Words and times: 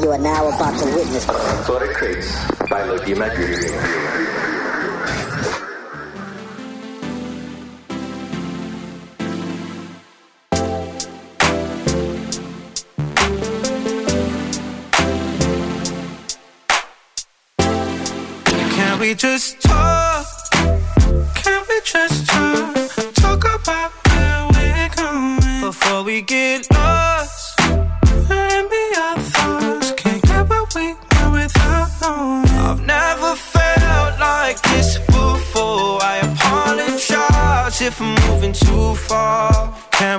You 0.00 0.12
are 0.12 0.18
now 0.18 0.46
about 0.46 0.78
to 0.78 0.84
witness. 0.84 1.24
Sorry 1.66 1.92
Crates 1.92 2.32
by 2.70 2.84
Loki 2.84 3.14
Maggie. 3.14 4.28
we 19.00 19.14
just 19.14 19.67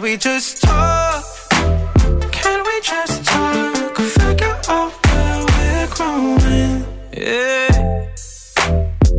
we 0.10 0.18
just 0.18 0.64
talk? 0.64 1.24
Can 2.32 2.64
we 2.66 2.82
just 2.82 3.24
talk? 3.26 3.96
Figure 3.96 4.58
out 4.68 4.92
where 5.06 5.46
we're 5.50 5.88
growing. 5.96 6.84
Yeah. 7.14 8.08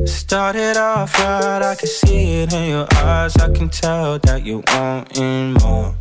Started 0.05 0.77
off 0.77 1.17
right, 1.21 1.63
I 1.63 1.77
can 1.77 1.87
see 1.87 2.43
it 2.43 2.53
in 2.53 2.71
your 2.71 2.89
eyes. 2.97 3.37
I 3.37 3.53
can 3.53 3.69
tell 3.69 4.19
that 4.19 4.45
you 4.45 4.65
wanting 4.73 5.53
more. 5.63 5.95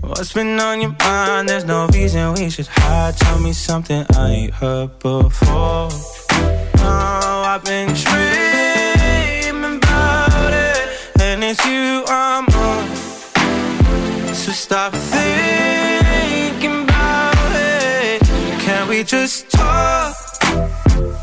What's 0.00 0.32
been 0.32 0.58
on 0.58 0.80
your 0.80 0.96
mind? 0.98 1.48
There's 1.48 1.64
no 1.64 1.86
reason 1.88 2.34
we 2.34 2.50
should 2.50 2.66
hide. 2.66 3.16
Tell 3.18 3.38
me 3.38 3.52
something 3.52 4.04
I 4.16 4.30
ain't 4.30 4.54
heard 4.54 4.98
before. 4.98 5.90
Oh, 6.82 7.44
I've 7.46 7.62
been 7.64 7.94
dreaming 7.94 9.76
about 9.76 10.52
it, 10.52 11.20
and 11.20 11.44
it's 11.44 11.64
you 11.64 11.99
stop 14.70 14.92
thinking 14.92 16.84
about 16.84 17.52
it. 17.56 18.22
Can 18.60 18.86
we 18.86 19.02
just 19.02 19.50
talk? 19.50 20.14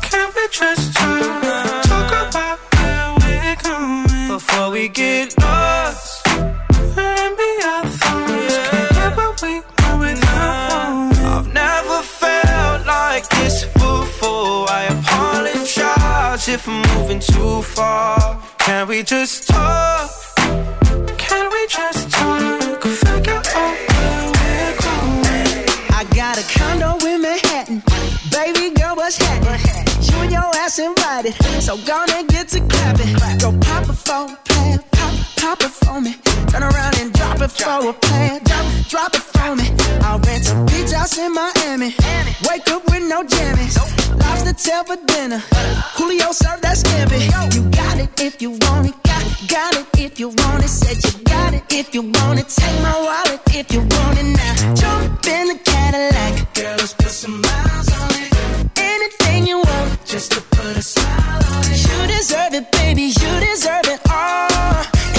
Can 0.02 0.28
we 0.36 0.44
just 0.52 0.92
talk? 0.94 1.82
Talk 1.84 2.28
about 2.28 2.58
where 2.76 3.14
we're 3.22 3.56
going 3.62 4.28
before 4.28 4.70
we 4.70 4.88
get 4.88 5.32
lost. 5.40 6.28
Our 6.28 7.86
thoughts. 7.96 7.98
Can't 8.98 10.00
we 10.02 10.08
I've 11.32 11.48
never 11.48 12.02
felt 12.02 12.86
like 12.86 13.26
this 13.30 13.64
before. 13.64 14.68
I 14.68 14.82
apologize 14.96 16.48
if 16.48 16.68
I'm 16.68 16.82
moving 16.92 17.20
too 17.20 17.62
far. 17.62 18.42
Can 18.58 18.88
we 18.88 19.02
just 19.02 19.48
talk? 19.48 20.10
Can 21.16 21.50
we 21.50 21.66
just 21.68 21.97
condo 26.48 26.96
in 27.06 27.22
Manhattan. 27.22 27.82
Baby 28.30 28.74
girl, 28.74 28.96
what's 28.96 29.16
happening? 29.16 29.60
You 30.08 30.16
and 30.22 30.32
your 30.32 30.50
ass 30.56 30.78
invited. 30.78 31.34
So 31.60 31.76
gonna 31.84 32.24
get 32.24 32.48
to 32.48 32.60
clapping. 32.60 33.12
Go 33.38 33.52
pop 33.60 33.88
a 33.88 33.92
phone, 33.92 34.36
plan, 34.44 34.78
pop, 34.92 35.14
pop 35.36 35.60
it 35.62 35.70
for 35.70 36.00
me. 36.00 36.14
Turn 36.48 36.62
around 36.62 36.98
and 37.00 37.12
drop 37.12 37.40
it 37.40 37.50
for 37.50 37.90
a 37.90 37.92
plan. 37.92 38.40
Drop, 38.44 38.66
drop 38.88 39.14
it 39.14 39.22
for 39.22 39.54
me. 39.56 39.66
I'll 40.02 40.18
rent 40.20 40.48
a 40.50 40.54
beach 40.66 40.92
house 40.92 41.18
in 41.18 41.32
Miami. 41.34 41.94
Wake 42.48 42.68
up 42.70 42.84
with 42.90 43.04
no 43.08 43.22
jammies. 43.22 43.76
Lobster 44.20 44.52
tail 44.54 44.84
for 44.84 44.96
dinner. 45.06 45.42
Julio 45.96 46.32
served 46.32 46.62
that 46.62 46.76
scampi. 46.76 47.20
You 47.54 47.62
got 47.70 47.98
it 47.98 48.20
if 48.20 48.40
you 48.40 48.50
want 48.50 48.88
it. 48.88 48.94
Got, 49.02 49.24
got 49.48 49.76
it 49.76 49.86
if 49.98 50.18
you 50.18 50.28
want 50.28 50.64
it. 50.64 50.68
Said 50.68 50.96
you 51.04 51.24
got 51.24 51.54
it 51.54 51.62
if 51.70 51.94
you 51.94 52.02
want 52.02 52.40
it. 52.40 52.48
Take 52.48 52.80
my 52.82 52.96
wallet 53.06 53.40
if 53.54 53.72
you 53.72 53.80
want 53.80 54.18
it 54.18 54.28
now. 54.36 54.74
Jump 54.74 55.26
in 55.26 55.48
the 55.48 55.58
Cadillac. 55.64 56.37
Anything 58.76 59.46
you 59.46 59.58
want, 59.58 60.04
just 60.06 60.32
to 60.32 60.40
put 60.40 60.76
a 60.76 60.82
smile 60.82 61.42
on 61.52 61.64
it. 61.64 61.78
You 61.86 62.06
deserve 62.16 62.54
it, 62.54 62.72
baby. 62.72 63.12
You 63.20 63.32
deserve 63.48 63.86
it 63.94 64.00
all. 64.10 64.48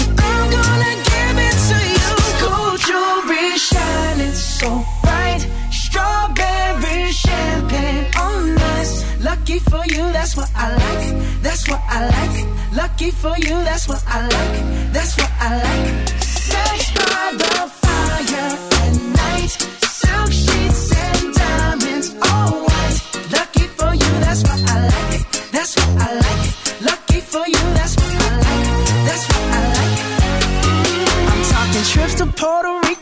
And 0.01 0.19
I'm 0.19 0.49
gonna 0.57 0.93
give 1.11 1.37
it 1.47 1.57
to 1.69 1.77
you. 1.93 2.09
Gold 2.41 2.79
jewelry 2.87 3.57
shining 3.57 4.33
so 4.33 4.83
bright. 5.03 5.45
Strawberry 5.71 7.11
champagne 7.11 8.07
on 8.17 8.57
us. 8.57 8.91
Lucky 9.23 9.59
for 9.59 9.83
you, 9.85 10.03
that's 10.11 10.35
what 10.35 10.49
I 10.55 10.65
like. 10.83 11.05
That's 11.43 11.69
what 11.69 11.81
I 11.87 12.07
like. 12.15 12.37
Lucky 12.75 13.11
for 13.11 13.37
you, 13.37 13.55
that's 13.69 13.87
what 13.87 14.03
I 14.07 14.21
like. 14.23 14.93
That's 14.93 15.15
what 15.15 15.31
I 15.39 15.57
like. 15.63 16.28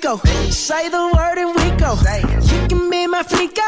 Rico. 0.07 0.21
Say 0.49 0.89
the 0.89 1.11
word 1.15 1.37
and 1.37 1.53
we 1.55 1.67
go. 1.77 1.91
You 2.51 2.67
can 2.67 2.89
be 2.89 3.07
my 3.07 3.23
flica. 3.23 3.67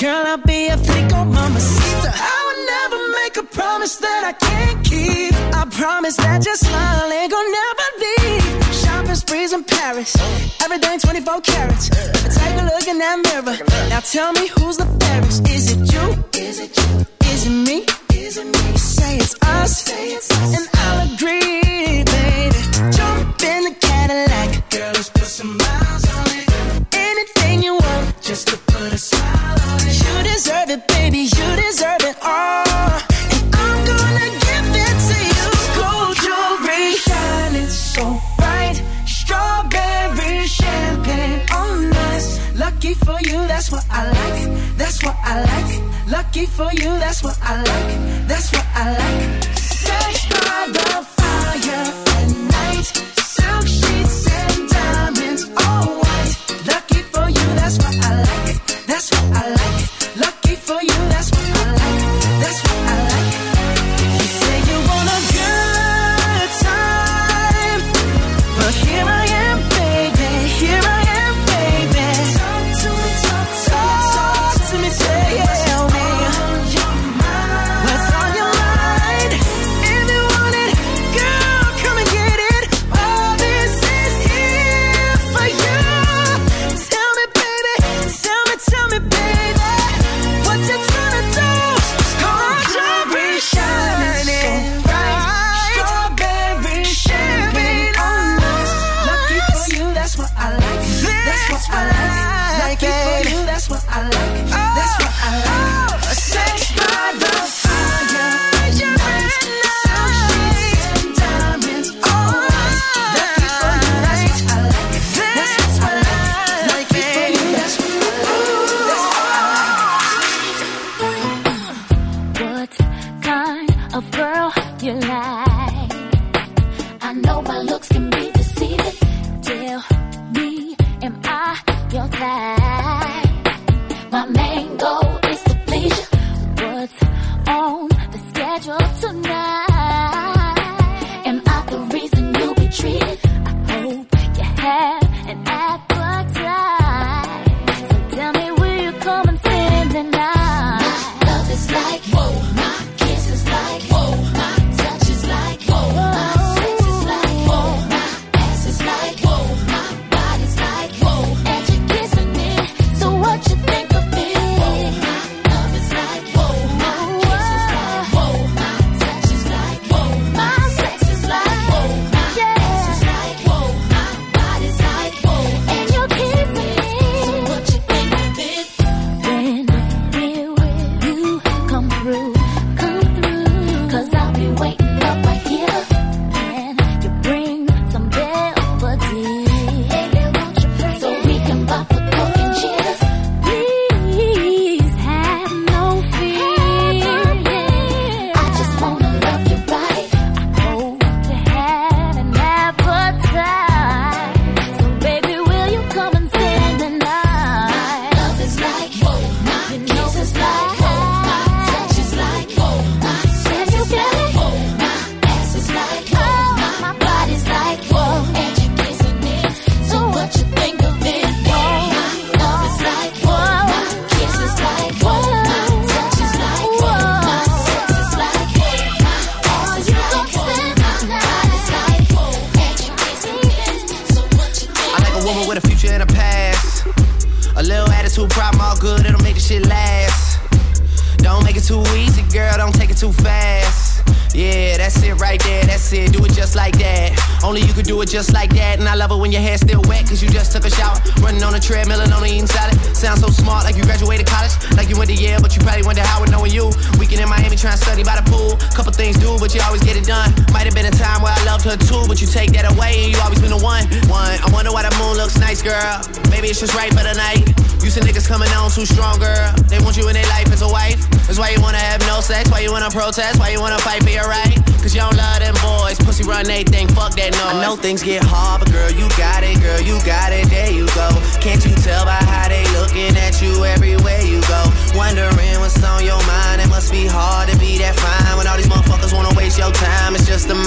Girl, 0.00 0.26
I'll 0.26 0.38
be 0.38 0.66
a 0.66 0.76
flico, 0.76 1.24
mamacita. 1.24 2.10
I 2.12 2.38
would 2.46 2.60
never 2.74 2.98
make 3.18 3.36
a 3.36 3.42
promise 3.54 3.96
that 3.96 4.22
I 4.24 4.32
can't 4.32 4.84
keep. 4.84 5.32
I 5.54 5.64
promise 5.70 6.16
that 6.16 6.44
your 6.44 6.56
smile 6.56 7.12
ain't 7.12 7.30
gonna 7.30 7.58
never 7.62 7.86
leave. 8.02 8.74
Shopping 8.74 9.14
sprees 9.14 9.52
in 9.52 9.64
Paris. 9.64 10.16
Everything 10.62 10.98
24 10.98 11.40
carats. 11.42 11.88
Take 11.88 12.60
a 12.60 12.64
look 12.64 12.86
in 12.88 12.98
that 12.98 13.18
mirror. 13.26 13.56
Now 13.88 14.00
tell 14.00 14.32
me 14.32 14.48
who's 14.48 14.76
the 14.76 14.86
fairest. 15.00 15.48
Is 15.48 15.70
it 15.72 15.92
you? 15.92 16.24
Is 16.34 16.58
it 16.60 16.76
you? 16.76 17.06
Is 17.32 17.46
it 17.46 17.50
me? 17.50 17.86
Is 18.12 18.36
it 18.38 18.46
me? 18.46 18.76
Say 18.76 19.18
it's 19.18 19.36
us. 19.42 19.82
Say 19.82 20.08
it's 20.14 20.30
us. 20.30 20.56
And 20.56 20.68
I'll 20.74 21.14
agree, 21.14 21.45
Cadillac. 24.06 24.70
Girl, 24.70 24.92
let's 24.94 25.10
put 25.10 25.24
some 25.24 25.56
miles 25.56 26.04
on 26.14 26.26
it. 26.38 26.46
Anything 26.94 27.60
you 27.64 27.74
want, 27.74 28.22
just 28.22 28.46
to 28.46 28.56
put 28.56 28.92
a 28.92 28.98
smile 28.98 29.58
on 29.68 29.80
it. 29.82 29.96
You 30.04 30.14
deserve 30.32 30.70
it, 30.70 30.86
baby. 30.86 31.22
You 31.36 31.46
deserve 31.66 32.02
it 32.10 32.16
all. 32.22 32.94
And 33.34 33.44
I'm 33.64 33.78
gonna 33.90 34.28
give 34.46 34.68
it 34.86 34.96
to 35.08 35.18
you. 35.34 35.48
Gold 35.78 36.14
jewelry 36.22 36.94
shining 37.06 37.68
so 37.68 38.04
bright. 38.38 38.80
Strawberry 39.06 40.46
champagne 40.46 41.42
on 41.52 41.92
us. 42.10 42.38
Lucky 42.54 42.94
for 42.94 43.18
you, 43.22 43.38
that's 43.50 43.72
what 43.72 43.84
I 43.90 44.02
like. 44.18 44.42
That's 44.78 45.02
what 45.02 45.16
I 45.24 45.34
like. 45.50 45.72
Lucky 46.06 46.46
for 46.46 46.70
you, 46.74 46.90
that's 47.02 47.24
what 47.24 47.36
I 47.42 47.56
like. 47.56 48.28
That's 48.28 48.52
what 48.52 48.66
I 48.72 48.84
like. 49.00 49.55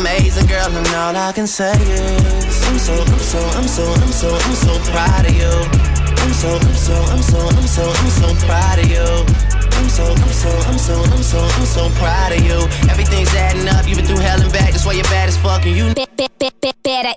Amazing, 0.09 0.47
girl, 0.47 0.75
and 0.75 0.88
all 0.95 1.15
I 1.15 1.31
can 1.31 1.45
say 1.45 1.73
is 1.73 2.67
I'm 2.67 2.79
so, 2.79 2.94
I'm 2.94 3.19
so, 3.19 3.39
I'm 3.57 3.67
so, 3.67 3.83
I'm 3.94 4.11
so, 4.11 4.29
I'm 4.33 4.56
so 4.56 4.73
proud 4.91 5.25
of 5.25 5.35
you. 5.35 5.53
I'm 6.21 6.33
so, 6.33 6.50
I'm 6.50 6.73
so, 6.73 6.95
I'm 7.13 7.21
so, 7.21 7.39
I'm 7.39 7.67
so, 7.67 7.83
I'm 7.85 8.09
so 8.09 8.45
proud 8.45 8.79
of 8.79 8.89
you. 8.89 9.06
I'm 9.77 9.89
so, 9.89 10.06
I'm 10.06 10.33
so, 10.33 10.50
I'm 10.67 10.77
so, 10.77 10.95
I'm 11.03 11.23
so, 11.23 11.39
I'm 11.39 11.65
so 11.65 11.89
proud 12.01 12.31
of 12.31 12.41
you. 12.41 12.57
Everything's 12.89 13.33
adding 13.35 13.67
up. 13.69 13.88
You've 13.88 13.97
been 13.97 14.07
through 14.07 14.19
hell 14.19 14.41
and 14.41 14.51
back. 14.51 14.71
That's 14.71 14.85
why 14.85 14.94
you're 14.94 15.03
bad 15.06 15.29
as 15.29 15.38
fucking 15.38 15.75
you. 15.75 15.94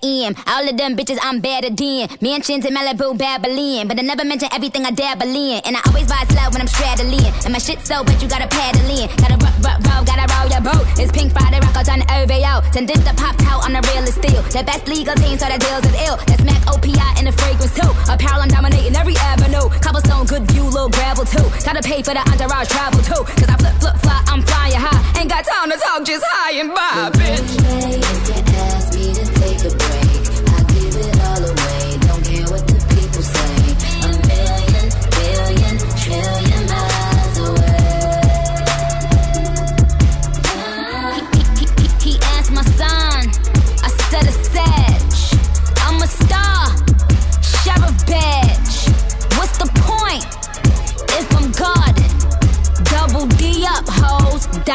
In 0.03 0.35
all 0.49 0.69
of 0.69 0.77
them 0.77 0.97
bitches, 0.97 1.19
I'm 1.23 1.41
better 1.41 1.71
than 1.71 2.09
mansions 2.21 2.67
in 2.67 2.75
Malibu, 2.75 3.17
Babylon. 3.17 3.87
But 3.87 3.99
I 3.99 4.03
never 4.03 4.25
mention 4.25 4.49
everything 4.53 4.85
I 4.85 4.91
dabble 4.91 5.31
in, 5.31 5.63
and 5.65 5.77
I 5.77 5.81
always 5.87 6.09
buy 6.09 6.27
slow 6.27 6.51
when 6.51 6.61
I'm 6.61 6.67
straddling. 6.67 7.23
And 7.47 7.53
my 7.53 7.59
shit 7.59 7.87
so 7.87 8.03
wet, 8.03 8.21
you 8.21 8.29
gotta 8.29 8.49
paddle 8.49 8.83
in. 8.91 9.07
Gotta 9.17 9.39
rock, 9.39 9.55
rock, 9.63 9.79
roll, 9.87 10.03
gotta 10.03 10.27
roll 10.35 10.51
your 10.51 10.61
boat. 10.61 10.87
It's 10.99 11.13
Pink 11.13 11.33
Friday, 11.33 11.63
out 11.83 11.89
on 11.89 11.99
the 11.99 12.07
OVO. 12.15 12.63
Send 12.73 12.89
this 12.89 12.99
the 12.99 13.15
pop 13.15 13.35
out 13.47 13.65
on 13.65 13.73
the 13.73 13.83
real 13.91 14.07
steel. 14.07 14.43
The 14.51 14.63
best 14.65 14.87
legal 14.89 15.15
team, 15.15 15.39
so 15.39 15.47
the 15.47 15.59
deals 15.59 15.85
is 15.87 15.95
ill. 16.07 16.17
That's 16.27 16.45
Mac 16.45 16.63
OPI 16.67 17.19
in 17.19 17.25
the 17.27 17.33
fragrance 17.33 17.75
too. 17.75 17.91
Apparel, 18.11 18.43
I'm 18.43 18.49
dominating 18.49 18.95
every 18.97 19.17
avenue. 19.17 19.69
Cobblestone, 19.81 20.27
good 20.27 20.51
view, 20.51 20.65
little 20.65 20.91
gravel 20.91 21.25
too. 21.25 21.47
Gotta 21.65 21.83
pay 21.83 22.03
for 22.03 22.15
the 22.15 22.23
entourage 22.31 22.69
travel 22.69 23.01
too. 23.03 23.23
Cause 23.39 23.49
I 23.49 23.57
flip, 23.57 23.75
flip, 23.79 23.97
fly, 24.03 24.23
I'm 24.27 24.43
flying 24.43 24.79
high. 24.79 25.21
Ain't 25.21 25.31
got 25.31 25.45
time 25.45 25.71
to 25.71 25.79
talk, 25.79 26.05
just 26.05 26.25
high 26.27 26.59
and 26.59 26.71
by, 26.75 27.11
bitch. 27.19 27.53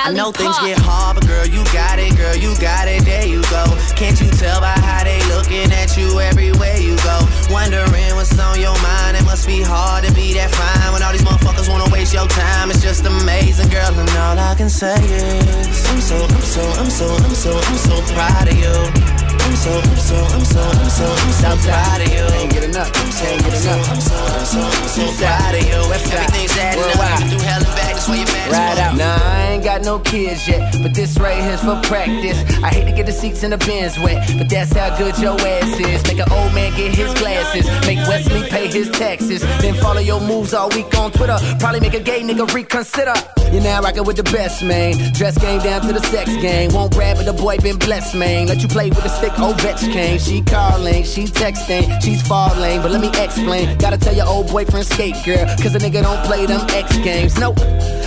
I 0.08 0.14
know 0.14 0.32
things 0.32 0.58
get 0.60 0.80
hard, 0.80 1.20
but 1.20 1.28
girl, 1.28 1.46
you 1.46 1.64
got 1.76 2.00
it, 2.00 2.16
girl, 2.16 2.36
you 2.36 2.56
got 2.60 2.88
it, 2.88 3.04
there 3.04 3.28
you 3.28 3.42
go. 3.52 3.66
Can't 4.00 4.16
you 4.22 4.30
tell 4.40 4.62
by 4.62 4.72
how 4.72 5.04
they 5.04 5.20
looking 5.28 5.72
at 5.72 5.98
you 5.98 6.20
everywhere 6.20 6.78
you 6.78 6.96
go? 7.04 7.20
Wondering 7.52 8.16
what's 8.16 8.32
on 8.40 8.60
your 8.60 8.78
mind, 8.80 9.18
it 9.18 9.26
must 9.26 9.48
be 9.48 9.62
hard 9.62 10.06
to 10.06 10.14
be 10.14 10.34
that 10.40 10.52
fine 10.56 10.94
when 10.94 11.04
all 11.04 11.12
these 11.12 11.28
motherfuckers 11.28 11.68
wanna 11.68 11.92
waste 11.92 12.14
your 12.14 12.28
time. 12.28 12.72
It's 12.72 12.82
just 12.82 13.06
amazing, 13.06 13.68
girl, 13.68 13.92
and 13.92 14.10
all 14.16 14.40
I 14.40 14.56
can 14.56 14.70
say 14.70 14.96
is 14.96 15.84
I'm 15.92 16.00
so, 16.00 16.16
I'm 16.16 16.42
so, 16.42 16.64
I'm 16.80 16.90
so, 16.90 17.08
I'm 17.12 17.36
so, 17.36 17.52
I'm 17.52 17.78
so 17.78 17.96
proud 18.14 18.48
of 18.48 18.56
you. 18.56 19.27
I'm 19.42 19.56
so, 19.56 19.72
I'm 19.72 19.98
so, 19.98 20.16
I'm 20.16 20.46
so, 20.46 20.62
I'm 20.62 20.90
so, 20.90 21.06
I'm 21.06 21.34
so 21.34 21.70
proud 21.70 22.02
of 22.02 22.08
you. 22.14 22.24
Ain't 22.38 22.52
get 22.52 22.64
enough. 22.64 22.92
I'm 22.94 23.12
so, 23.12 23.26
I'm 23.26 23.52
so, 23.52 23.72
I'm 23.72 24.02
so, 24.02 24.16
I'm 24.16 24.46
so, 24.46 24.60
I'm 24.60 24.88
so 24.88 25.06
proud 25.18 25.56
of 25.56 25.64
you. 25.64 25.80
Everything's 25.94 26.58
adding 26.58 26.84
up. 26.84 27.30
Through 27.30 27.40
hell 27.40 27.58
and 27.58 27.76
back, 27.76 27.94
that's 27.94 28.08
why 28.08 28.16
you're 28.16 28.26
mad. 28.26 28.52
Right 28.52 28.78
out. 28.80 28.98
Nah, 28.98 29.20
I 29.22 29.52
ain't 29.54 29.64
got 29.64 29.82
no 29.84 30.00
kids 30.00 30.48
yet, 30.48 30.76
but 30.82 30.94
this 30.94 31.18
right 31.20 31.42
here's 31.44 31.62
for 31.62 31.80
practice. 31.84 32.40
I 32.64 32.70
hate 32.70 32.86
to 32.86 32.92
get 32.92 33.06
the 33.06 33.12
seats 33.12 33.44
in 33.44 33.52
the 33.52 33.58
bins 33.58 34.00
wet, 34.00 34.30
but 34.38 34.50
that's 34.50 34.74
how 34.74 34.96
good 34.98 35.18
your 35.20 35.40
ass 35.40 35.80
is. 35.80 36.04
Make 36.04 36.20
an 36.20 36.32
old 36.32 36.54
man 36.54 36.76
get 36.78 36.94
his 36.96 37.14
glasses, 37.16 37.66
make 37.86 38.00
Wesley 38.08 38.48
pay 38.50 38.68
his 38.68 38.90
taxes, 38.92 39.42
then 39.62 39.74
follow 39.76 40.02
your 40.02 40.22
moves 40.22 40.54
all 40.54 40.70
week 40.70 40.94
on 40.98 41.12
Twitter. 41.12 41.38
Probably 41.60 41.80
make 41.80 41.94
a 41.94 42.00
gay 42.00 42.22
nigga 42.22 42.52
reconsider. 42.54 43.14
You're 43.52 43.64
now 43.64 43.82
rocking 43.82 44.04
with 44.04 44.18
the 44.18 44.24
best, 44.24 44.62
man. 44.62 44.94
Dress 45.14 45.38
game 45.38 45.62
down 45.62 45.82
to 45.82 45.94
the 45.94 46.02
sex 46.08 46.30
game. 46.38 46.74
Won't 46.74 46.94
grab 46.94 47.18
it, 47.18 47.26
the 47.26 47.34
boy 47.34 47.58
been 47.58 47.78
blessed, 47.78 48.16
man. 48.16 48.48
Let 48.48 48.62
you 48.62 48.68
play 48.68 48.90
with 48.90 49.04
the 49.04 49.10
stick, 49.28 49.40
Ovechkin. 49.40 50.16
Oh, 50.16 50.18
she 50.18 50.42
calling, 50.42 51.04
she 51.04 51.26
texting, 51.26 52.02
she's 52.02 52.26
falling, 52.28 52.82
but 52.82 52.92
let 52.92 53.02
me 53.02 53.10
explain. 53.22 53.78
Gotta 53.78 53.98
tell 53.98 54.16
your 54.16 54.28
old 54.28 54.48
boyfriend 54.48 54.86
skate, 54.86 55.16
girl, 55.26 55.46
cause 55.62 55.76
a 55.76 55.80
nigga 55.80 56.02
don't 56.04 56.24
play 56.26 56.46
them 56.46 56.62
X 56.70 56.98
games. 56.98 57.38
Nope. 57.40 57.60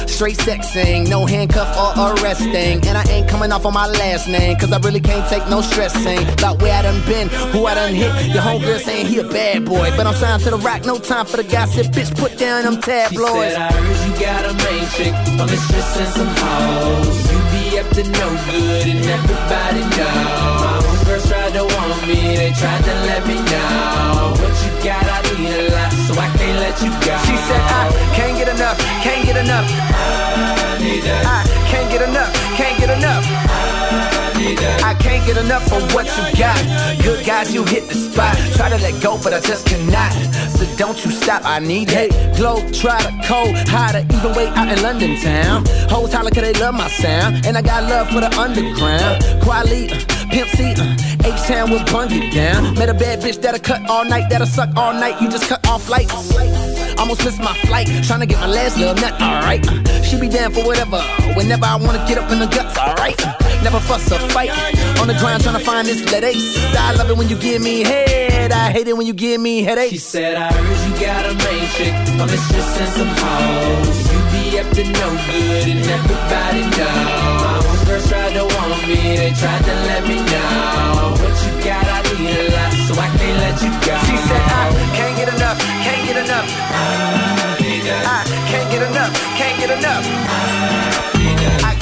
Straight 0.09 0.37
sexing, 0.37 1.09
no 1.09 1.27
handcuff 1.27 1.71
or 1.77 2.15
arresting. 2.15 2.87
And 2.87 2.99
I 2.99 3.05
ain't 3.11 3.29
coming 3.29 3.53
off 3.53 3.65
on 3.65 3.75
my 3.75 3.87
last 3.87 4.29
name, 4.29 4.57
cause 4.59 4.73
I 4.73 4.79
really 4.79 5.01
can't 5.01 5.29
take 5.29 5.47
no 5.49 5.61
stressing. 5.61 6.23
About 6.35 6.61
where 6.63 6.75
I 6.75 6.83
done 6.83 7.05
been, 7.07 7.29
who 7.53 7.67
I 7.67 7.75
done 7.75 7.95
hit. 7.95 8.13
Your 8.27 8.43
homegirl 8.43 8.81
saying 8.81 9.07
he 9.07 9.19
a 9.19 9.25
bad 9.25 9.65
boy, 9.65 9.91
but 9.97 10.07
I'm 10.07 10.15
signed 10.15 10.43
to 10.45 10.51
the 10.51 10.59
rock, 10.59 10.85
no 10.85 10.99
time 10.99 11.27
for 11.27 11.37
the 11.37 11.45
gossip. 11.45 11.87
Bitch, 11.89 12.17
put 12.17 12.39
down 12.39 12.65
them 12.65 12.81
tabloids. 12.81 13.33
She 13.33 13.51
said, 13.51 13.57
I 13.57 13.73
heard 13.73 14.15
you 14.15 14.21
got 14.21 14.45
a 14.45 14.53
main 14.65 14.89
chick, 14.97 15.15
a 15.41 15.47
mistress 15.47 15.97
and 15.97 16.13
some 16.15 16.35
hoes. 16.37 17.33
You 17.33 17.39
be 17.53 17.79
up 17.79 17.89
to 17.91 18.03
no 18.05 18.29
good, 18.51 18.87
and 18.89 19.05
everybody 19.05 19.81
know. 19.97 20.90
Tried 21.51 21.67
to 21.67 21.75
want 21.75 22.07
me, 22.07 22.37
they 22.37 22.53
tried 22.53 22.85
to 22.85 22.95
let 23.11 23.27
me 23.27 23.35
know. 23.35 24.35
What 24.39 24.55
you 24.63 24.71
got, 24.85 25.03
I 25.03 25.21
need 25.37 25.51
a 25.51 25.75
lot, 25.75 25.91
so 26.07 26.15
I 26.15 26.29
can't 26.39 26.61
let 26.61 26.81
you 26.81 26.91
go. 27.03 27.19
She 27.27 27.37
said, 27.43 27.61
I 27.61 27.91
can't 28.15 28.39
get 28.39 28.49
enough, 28.55 28.79
can't 29.03 29.27
get 29.27 29.37
enough. 29.37 29.67
I. 29.69 30.79
I 31.27 31.67
can't 31.67 31.91
get 31.91 32.03
enough, 32.09 32.33
can't 32.57 32.79
get 32.79 32.97
enough. 32.97 33.25
I. 33.27 34.20
I 34.41 34.95
can't 34.95 35.27
get 35.27 35.37
enough 35.37 35.71
of 35.71 35.95
what 35.95 36.07
you 36.07 36.39
got. 36.39 36.57
Good 37.05 37.27
guys, 37.27 37.53
you 37.53 37.63
hit 37.65 37.89
the 37.89 37.95
spot. 37.95 38.37
Try 38.57 38.71
to 38.71 38.79
let 38.79 39.03
go, 39.03 39.19
but 39.23 39.35
I 39.35 39.41
just 39.41 39.67
cannot. 39.67 40.13
So 40.57 40.65
don't 40.77 40.97
you 41.05 41.11
stop, 41.11 41.43
I 41.45 41.59
need 41.59 41.91
it. 41.93 42.11
Glow, 42.37 42.57
try 42.73 42.99
to 43.03 43.13
cold, 43.29 43.55
to 43.55 44.01
even 44.17 44.33
way 44.35 44.47
out 44.49 44.73
in 44.73 44.83
London 44.83 45.21
town. 45.21 45.67
Hoes 45.91 46.13
holler 46.13 46.31
cause 46.31 46.43
they 46.43 46.55
love 46.55 46.75
my 46.75 46.89
sound. 46.89 47.45
And 47.47 47.57
I 47.57 47.63
got 47.63 47.85
love 47.85 48.09
for 48.09 48.21
the 48.21 48.33
underground. 48.39 49.43
Quality, 49.43 49.93
uh, 49.93 49.99
Pimp 50.31 50.49
C, 50.57 50.73
uh, 50.73 50.97
H-Town 51.25 51.71
will 51.71 51.85
bung 51.93 52.09
it 52.11 52.33
down. 52.33 52.75
Met 52.75 52.89
a 52.89 52.95
bad 52.95 53.21
bitch 53.21 53.43
that'll 53.43 53.61
cut 53.61 53.89
all 53.91 54.05
night, 54.07 54.31
that'll 54.31 54.47
suck 54.47 54.71
all 54.75 54.95
night. 54.95 55.21
You 55.21 55.29
just 55.29 55.49
cut 55.49 55.67
off 55.69 55.89
lights. 55.91 56.15
Almost 56.99 57.25
missed 57.25 57.41
my 57.41 57.55
flight, 57.69 57.89
trying 58.05 58.21
to 58.21 58.27
get 58.27 58.41
my 58.41 58.47
last 58.47 58.79
little 58.79 58.95
nut, 58.95 59.13
alright. 59.21 59.65
She 60.05 60.19
be 60.19 60.29
down 60.29 60.53
for 60.53 60.65
whatever, 60.65 61.01
whenever 61.37 61.65
I 61.67 61.77
wanna 61.77 62.05
get 62.09 62.17
up 62.19 62.31
in 62.31 62.39
the 62.39 62.47
guts, 62.47 62.79
alright. 62.79 63.50
Never 63.63 63.81
fuss 63.81 64.11
or 64.11 64.19
fight, 64.31 64.51
on 65.01 65.07
the 65.07 65.15
ground 65.21 65.43
trying 65.43 65.59
to 65.59 65.65
find 65.65 65.87
this 65.87 66.01
lead 66.11 66.25
ace. 66.25 66.57
I 66.75 66.95
love 66.95 67.11
it 67.11 67.17
when 67.17 67.29
you 67.29 67.37
give 67.37 67.61
me 67.61 67.85
head, 67.85 68.53
I 68.53 68.73
hate 68.73 68.89
it 68.89 68.97
when 68.97 69.07
you 69.07 69.13
give 69.13 69.41
me 69.41 69.63
headaches. 69.63 69.91
She 69.91 69.99
said, 69.99 70.35
I 70.37 70.51
heard 70.53 70.81
you 70.87 71.07
got 71.07 71.27
a 71.27 71.35
main 71.45 71.67
chick, 71.77 71.95
a 72.21 72.27
mistress 72.27 72.81
and 72.81 72.93
some 72.99 73.13
hoes. 73.21 73.99
You 74.11 74.19
be 74.33 74.59
up 74.61 74.69
to 74.77 74.85
no 74.85 75.09
good, 75.29 75.69
and 75.69 75.85
everybody 75.97 76.63
know. 76.79 76.99
My 77.45 77.61
homegirls 77.61 78.09
tried 78.09 78.33
to 78.35 78.45
want 78.49 78.89
me, 78.89 79.01
they 79.17 79.33
tried 79.37 79.65
to 79.69 79.75
let 79.89 80.03
me 80.09 80.17
know. 80.17 81.15
What 81.21 81.37
you 81.45 81.53
got, 81.65 81.85
I 81.85 82.01
need 82.17 82.33
a 82.33 82.57
lot, 82.57 82.73
so 82.89 82.93
I 82.97 83.09
can't 83.19 83.39
let 83.45 83.57
you 83.61 83.73
go. 83.87 83.95
She 84.09 84.17
said, 84.25 84.41
I 84.41 84.67
can't 84.97 85.17
get 85.21 85.29
enough, 85.37 85.59
can't 85.85 86.03
get 86.09 86.17
enough. 86.25 86.49
I. 86.49 87.11
I 87.93 88.25
can't 88.49 88.71
get 88.71 88.83
enough, 88.89 89.13
can't 89.37 89.59
get 89.61 89.71
enough. 89.79 90.05
I 91.65 91.80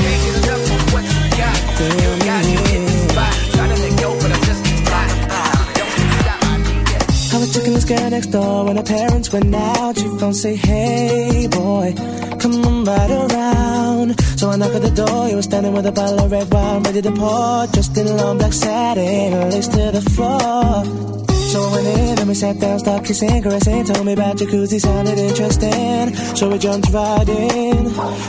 girl 7.89 8.11
next 8.11 8.27
door 8.27 8.67
when 8.67 8.77
her 8.77 8.83
parents 8.83 9.33
went 9.33 9.55
out. 9.55 9.97
Your 9.97 10.19
phone 10.19 10.35
say, 10.35 10.55
hey 10.57 11.49
boy, 11.51 11.95
come 12.39 12.65
on 12.65 12.85
right 12.85 13.11
around. 13.11 14.21
So 14.39 14.51
I 14.51 14.57
knock 14.57 14.75
at 14.75 14.83
the 14.83 14.91
door, 14.91 15.29
you 15.29 15.37
were 15.37 15.43
standing 15.43 15.73
with 15.73 15.87
a 15.87 15.93
bottle 15.93 16.21
of 16.21 16.31
red 16.31 16.53
wine 16.53 16.83
ready 16.83 17.03
to 17.03 17.13
pour. 17.13 17.67
Dressed 17.69 17.97
in 17.97 18.17
long 18.17 18.39
black 18.39 18.53
satin, 18.53 19.51
lace 19.51 19.69
to 19.69 19.91
the 19.91 20.03
floor. 20.03 21.28
So 21.49 21.63
I 21.63 21.73
went 21.73 21.87
in 21.87 22.19
and 22.19 22.29
we 22.29 22.35
sat 22.35 22.61
down, 22.61 22.79
started 22.79 23.07
kissing, 23.07 23.43
caressing. 23.43 23.85
Told 23.87 24.05
me 24.05 24.13
about 24.13 24.37
jacuzzi, 24.37 24.79
sounded 24.79 25.19
interesting. 25.19 26.15
So 26.37 26.51
we 26.51 26.59
jumped 26.59 26.91
right 26.91 27.27
in. 27.27 27.87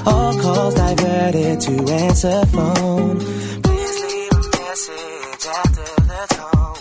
All 0.07 0.33
calls 0.39 0.75
diverted 0.75 1.59
to 1.59 1.73
answer 1.91 2.45
phone. 2.45 3.19
Please 3.65 3.95
leave 4.07 4.31
a 4.31 4.41
message 4.57 5.45
after 5.59 5.87
the 6.11 6.21
tone. 6.37 6.79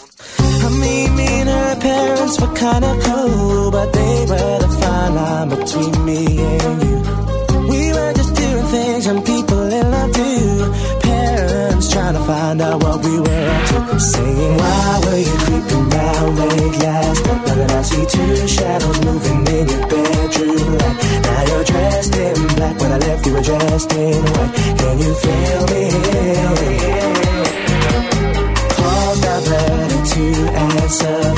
I 0.66 0.68
mean, 0.80 1.16
me 1.16 1.28
and 1.40 1.48
her 1.48 1.76
parents 1.80 2.40
were 2.40 2.54
kinda 2.54 2.92
cool, 3.02 3.70
but 3.72 3.92
they 3.92 4.26
were 4.30 4.58
the 4.64 4.68
fine 4.80 5.14
line 5.16 5.48
between 5.48 6.04
me 6.04 6.20
and 6.38 6.82
you. 6.84 6.98
We 7.72 7.92
were 7.92 8.12
just 8.12 8.32
doing 8.36 8.66
things 8.66 9.06
young 9.06 9.22
people 9.24 9.67
trying 11.98 12.14
to 12.14 12.24
find 12.24 12.60
out 12.60 12.82
what 12.82 13.04
we 13.04 13.18
were 13.18 13.46
up 13.54 13.62
to. 13.68 13.98
Saying, 13.98 14.56
why 14.58 15.00
were 15.04 15.18
you 15.28 15.36
creeping 15.46 15.88
round 15.90 16.38
late 16.38 16.76
last? 16.84 17.26
Now 17.26 17.54
that 17.58 17.70
I 17.72 17.82
see 17.82 18.04
two 18.14 18.46
shadows 18.46 18.98
moving 19.04 19.40
in 19.56 19.64
your 19.72 19.84
bedroom 19.90 20.78
light. 20.78 20.96
Now 21.26 21.42
you're 21.48 21.64
dressed 21.64 22.14
in 22.14 22.36
black. 22.56 22.78
When 22.80 22.92
I 22.92 22.98
left, 22.98 23.26
you 23.26 23.32
were 23.34 23.42
dressed 23.42 23.92
in 23.92 24.22
white. 24.34 24.52
Can 24.80 24.96
you 25.04 25.12
feel 25.24 25.62
me? 25.72 25.84
Calls 28.76 29.20
diverted 29.20 30.04
to 30.14 30.24
answer 30.66 31.37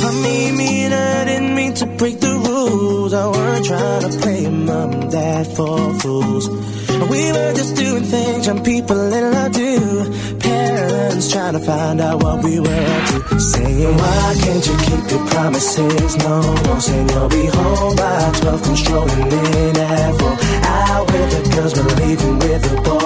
I 0.00 0.12
mean, 0.22 0.56
me 0.56 0.84
and 0.84 0.94
I 0.94 1.24
didn't 1.24 1.54
mean 1.54 1.74
to 1.74 1.86
break 1.86 2.20
the 2.20 2.34
rules. 2.48 3.12
I 3.12 3.26
weren't 3.26 3.64
trying 3.64 4.02
to 4.10 4.18
play 4.18 4.48
mom 4.48 4.92
and 4.92 5.10
dad 5.10 5.46
for 5.56 5.94
fools. 5.94 6.48
We 6.48 7.32
were 7.32 7.52
just 7.54 7.76
doing 7.76 8.04
things 8.04 8.46
young 8.46 8.62
people 8.64 9.00
in 9.12 9.32
love 9.32 9.52
do. 9.52 10.38
Parents 10.38 11.32
trying 11.32 11.54
to 11.54 11.60
find 11.60 12.00
out 12.00 12.22
what 12.22 12.44
we 12.44 12.60
were 12.60 12.84
up 12.96 13.04
to. 13.08 13.40
Saying, 13.40 13.96
why 13.96 14.34
can't 14.42 14.66
you 14.66 14.76
keep 14.86 15.10
your 15.10 15.26
promises? 15.26 16.16
No 16.16 16.42
more 16.64 16.80
saying 16.80 17.08
you'll 17.08 17.28
be 17.28 17.46
home 17.46 17.96
by 17.96 18.32
12, 18.40 18.62
come 18.62 18.76
strolling 18.76 19.32
in 19.32 19.76
at 19.78 20.18
4. 20.18 20.28
Out 20.28 21.06
with 21.12 21.28
the 21.34 21.40
girls, 21.54 21.74
we're 21.76 22.06
leaving 22.06 22.38
with 22.38 22.62
the 22.62 22.82
boy 22.82 22.97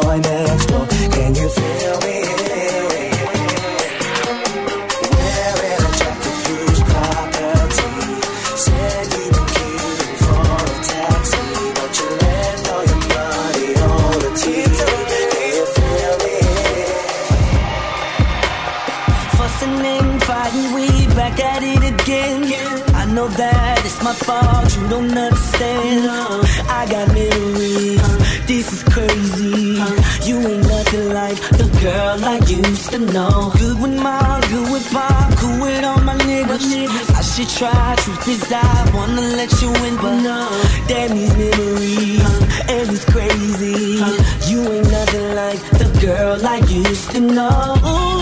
my 24.13 24.19
fault, 24.27 24.77
you 24.77 24.89
don't 24.89 25.17
understand. 25.17 26.11
I 26.69 26.87
got 26.91 27.09
memories, 27.15 28.47
this 28.47 28.73
is 28.73 28.83
crazy. 28.83 29.81
You 30.29 30.37
ain't 30.51 30.67
nothing 30.69 31.09
like 31.13 31.39
the 31.61 31.69
girl 31.81 32.25
I 32.25 32.37
used 32.47 32.91
to 32.91 32.99
know. 32.99 33.53
Good 33.59 33.81
with 33.81 33.97
mom, 34.03 34.41
good 34.51 34.73
with 34.73 34.93
pop, 34.93 35.37
cool 35.39 35.61
with 35.63 35.85
all 35.85 36.01
my 36.01 36.17
niggas. 36.17 36.65
I 37.19 37.23
should 37.23 37.49
try, 37.49 37.95
truth 37.99 38.29
is 38.29 38.53
I 38.53 38.91
wanna 38.95 39.23
let 39.39 39.51
you 39.63 39.71
in, 39.87 39.97
but 39.97 40.17
no. 40.29 40.41
Damn 40.89 41.11
these 41.17 41.35
memories, 41.37 42.33
and 42.75 42.87
it's 42.95 43.05
crazy. 43.05 44.01
You 44.51 44.61
ain't 44.73 44.91
nothing 44.91 45.35
like 45.35 45.61
the 45.81 45.89
girl 46.05 46.47
I 46.47 46.59
used 46.69 47.11
to 47.13 47.21
know. 47.21 47.77
Girl, 47.81 48.22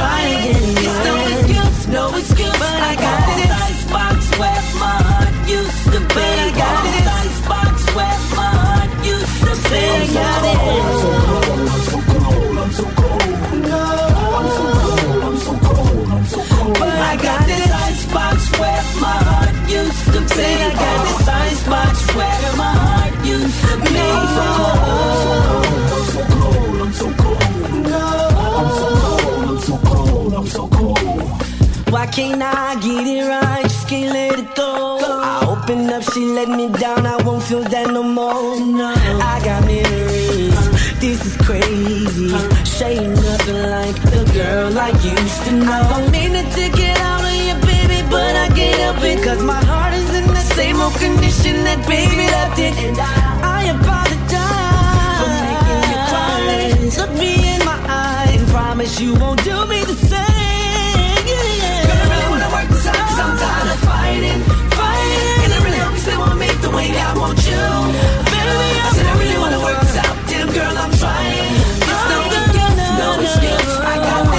girl, 0.00 0.08
I'm 0.08 0.30
trying. 0.30 0.76
It's 0.80 0.98
no 1.06 1.14
excuse, 1.30 1.80
no 1.88 2.02
excuse. 2.16 2.58
But 2.58 2.80
I 2.82 2.94
got 2.96 3.20
this 3.36 3.52
icebox 3.68 4.18
where 4.38 4.62
my 4.80 4.98
heart 5.08 5.34
used 5.48 5.84
to 5.92 6.00
be. 6.00 6.20
I 6.20 6.50
got 6.56 6.76
this 6.84 7.06
icebox 7.06 7.74
where 7.96 8.20
my 8.36 8.50
heart 8.64 8.90
used 9.04 9.38
to 9.46 9.52
be. 9.70 9.80
I 9.80 10.06
got 10.18 10.44
it. 10.44 10.58
I'm 10.60 10.96
so 11.00 11.10
cold, 11.30 11.68
I'm 11.70 11.82
so 11.82 11.98
cold, 12.08 12.58
I'm 12.58 12.72
so 12.72 12.86
cold. 12.98 13.28
No. 13.68 13.84
I'm 14.36 14.48
so 14.56 14.64
cold, 14.80 15.22
I'm 15.22 15.36
so 15.36 15.52
cold, 15.64 16.08
I'm 16.08 16.24
so 16.26 16.40
cold. 16.50 16.78
But 16.78 16.96
I 16.98 17.16
got 17.16 17.40
this 17.46 17.70
icebox 17.70 18.36
where 18.58 18.84
my 19.04 19.18
heart 19.28 19.54
used 19.68 20.06
to 20.14 20.20
be. 20.36 20.48
I 20.50 20.72
got 20.84 20.98
this 21.06 21.28
icebox 21.28 21.94
where 22.16 22.52
my 22.56 22.72
heart 22.84 23.14
used 23.26 23.60
to 23.66 23.74
be. 23.84 24.00
I'm 24.00 24.26
so 24.36 24.44
cold, 24.56 24.89
can't 32.12 32.42
I 32.42 32.74
get 32.80 33.06
it 33.06 33.28
right? 33.28 33.62
Just 33.62 33.88
can't 33.88 34.12
let 34.12 34.38
it 34.38 34.54
go. 34.54 34.98
I 35.00 35.46
open 35.46 35.88
up, 35.90 36.02
she 36.12 36.24
let 36.24 36.48
me 36.48 36.68
down. 36.68 37.06
I 37.06 37.16
won't 37.22 37.42
feel 37.42 37.62
that 37.62 37.88
no 37.90 38.02
more. 38.02 38.58
No, 38.60 38.92
I 39.32 39.40
got 39.44 39.64
memories. 39.64 40.58
This 40.98 41.24
is 41.24 41.36
crazy. 41.46 42.28
She 42.64 42.84
ain't 42.84 43.14
nothing 43.14 43.62
like 43.76 43.98
the 44.14 44.24
girl 44.34 44.78
I 44.78 44.90
used 44.90 45.42
to 45.46 45.52
know. 45.52 45.72
I 45.72 46.00
don't 46.00 46.10
mean 46.10 46.32
to 46.32 46.64
get 46.76 46.96
out 46.98 47.22
on 47.22 47.38
you, 47.46 47.56
baby, 47.66 48.02
but 48.10 48.34
I 48.34 48.48
get 48.54 48.80
up. 48.88 48.96
Cause 49.24 49.42
my 49.42 49.62
heart 49.64 49.94
is 49.94 50.14
in 50.14 50.26
the 50.26 50.44
same 50.56 50.80
old 50.80 50.94
condition 50.94 51.64
that 51.64 51.80
baby 51.86 52.26
left 52.34 52.58
it. 52.58 52.74
And 52.86 52.96
I, 52.98 53.14
I 53.42 53.60
apologize 53.76 55.18
for 55.20 55.30
making 55.46 55.82
you 55.90 55.98
cry. 56.10 56.30
Look 56.98 57.12
me 57.18 57.32
in 57.54 57.64
my 57.64 57.78
eyes 57.88 58.40
and 58.40 58.48
promise 58.48 59.00
you 59.00 59.14
won't 59.14 59.42
do 59.44 59.66
me 59.66 59.89
excuse. 67.32 67.56
I 67.56 69.14
really 69.18 69.38
want 69.38 69.54
it 69.54 69.58
to 69.58 69.64
work 69.64 69.82
out, 70.02 70.16
damn 70.28 70.48
girl, 70.52 70.74
I'm 70.76 70.92
trying. 70.98 71.54
It's 71.90 72.04
no 72.12 72.18
good, 72.32 72.50
no 72.98 73.20
excuses. 73.20 73.78
I 73.80 73.96
got 73.98 74.30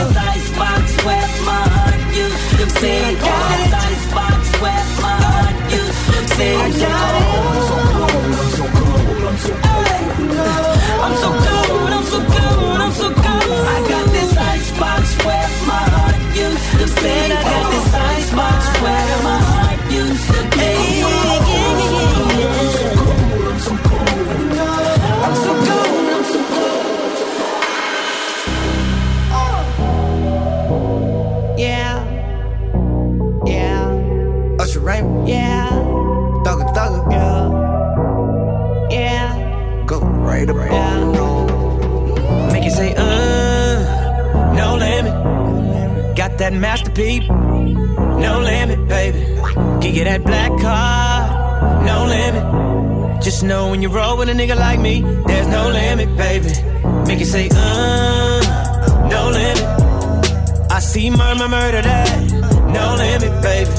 that 46.51 46.60
masterpiece. 46.60 47.27
No 47.27 48.39
limit, 48.39 48.88
baby. 48.88 49.20
Give 49.81 49.96
you 49.96 50.03
that 50.03 50.24
black 50.24 50.51
car. 50.60 51.84
No 51.86 52.05
limit. 52.05 53.24
Just 53.24 53.43
know 53.43 53.70
when 53.70 53.81
you 53.81 53.89
roll 53.89 54.17
with 54.17 54.29
a 54.29 54.34
nigga 54.34 54.55
like 54.55 54.79
me, 54.79 55.01
there's 55.27 55.48
no 55.48 55.70
limit, 55.70 56.15
baby. 56.17 56.50
Make 57.08 57.22
it 57.22 57.27
say, 57.27 57.50
uh, 57.51 59.08
no 59.10 59.29
limit. 59.29 60.72
I 60.72 60.79
see 60.79 61.10
murmur, 61.10 61.48
murder 61.48 61.81
that, 61.81 62.31
no 62.74 62.96
limit, 62.96 63.41
baby. 63.41 63.72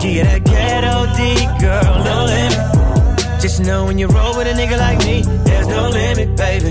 Give 0.00 0.12
you 0.12 0.24
that 0.24 0.44
ghetto 0.44 1.06
D, 1.16 1.34
girl, 1.60 2.04
no 2.04 2.24
limit. 2.24 3.40
Just 3.42 3.60
know 3.60 3.84
when 3.84 3.98
you 3.98 4.06
roll 4.06 4.36
with 4.36 4.46
a 4.46 4.52
nigga 4.52 4.78
like 4.78 4.98
me, 5.04 5.22
there's 5.44 5.66
no 5.66 5.88
limit, 5.90 6.36
baby. 6.36 6.70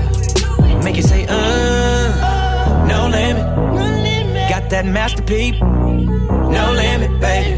Make 0.83 0.95
you 0.95 1.03
say, 1.03 1.25
uh, 1.29 2.87
no 2.87 3.07
limit. 3.07 4.49
Got 4.49 4.69
that 4.71 4.85
masterpiece, 4.85 5.59
no 5.61 6.73
limit, 6.75 7.21
baby. 7.21 7.51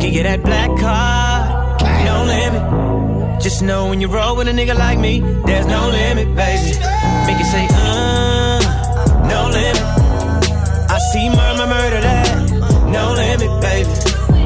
Give 0.00 0.12
you 0.12 0.22
that 0.22 0.42
black 0.42 0.70
card, 0.78 1.80
no 2.04 2.24
limit. 2.24 3.42
Just 3.42 3.62
know 3.62 3.88
when 3.88 4.00
you 4.00 4.08
roll 4.08 4.36
with 4.36 4.48
a 4.48 4.52
nigga 4.52 4.76
like 4.76 4.98
me, 4.98 5.20
there's 5.46 5.66
no 5.66 5.88
limit, 5.88 6.34
baby. 6.36 6.72
Make 7.26 7.38
you 7.38 7.44
say, 7.44 7.66
uh, 7.70 8.60
no 9.32 9.48
limit. 9.48 9.82
I 10.90 10.98
see 11.12 11.28
murmur, 11.30 11.66
murder 11.66 12.00
that, 12.00 12.50
no 12.92 13.12
limit, 13.14 13.62
baby. 13.62 13.90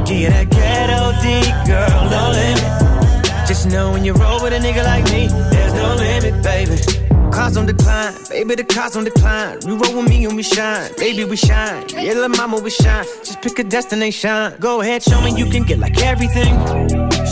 Give 0.06 0.18
you 0.18 0.28
that 0.30 0.48
ghetto 0.48 1.12
D, 1.22 1.42
girl, 1.66 2.00
no 2.08 2.30
limit. 2.38 3.48
Just 3.48 3.66
know 3.66 3.92
when 3.92 4.04
you 4.04 4.12
roll 4.14 4.42
with 4.42 4.52
a 4.52 4.58
nigga 4.58 4.84
like 4.84 5.04
me, 5.12 5.26
there's 5.50 5.74
no 5.74 5.94
limit, 5.96 6.42
baby. 6.42 7.01
Cars 7.32 7.56
on 7.56 7.64
decline, 7.66 8.14
baby, 8.28 8.54
the 8.56 8.64
cars 8.64 8.94
on 8.94 9.04
decline. 9.04 9.58
You 9.66 9.76
roll 9.76 9.96
with 9.96 10.08
me 10.08 10.24
and 10.26 10.36
we 10.36 10.42
shine, 10.42 10.90
baby, 10.98 11.24
we 11.24 11.36
shine. 11.36 11.86
Yeah, 11.88 12.12
little 12.12 12.28
mama, 12.28 12.60
we 12.60 12.70
shine. 12.70 13.04
Just 13.24 13.40
pick 13.40 13.58
a 13.58 13.64
destination. 13.64 14.54
Go 14.60 14.82
ahead, 14.82 15.02
show 15.02 15.20
me 15.22 15.34
you 15.34 15.46
can 15.46 15.62
get 15.64 15.78
like 15.78 16.00
everything. 16.02 16.52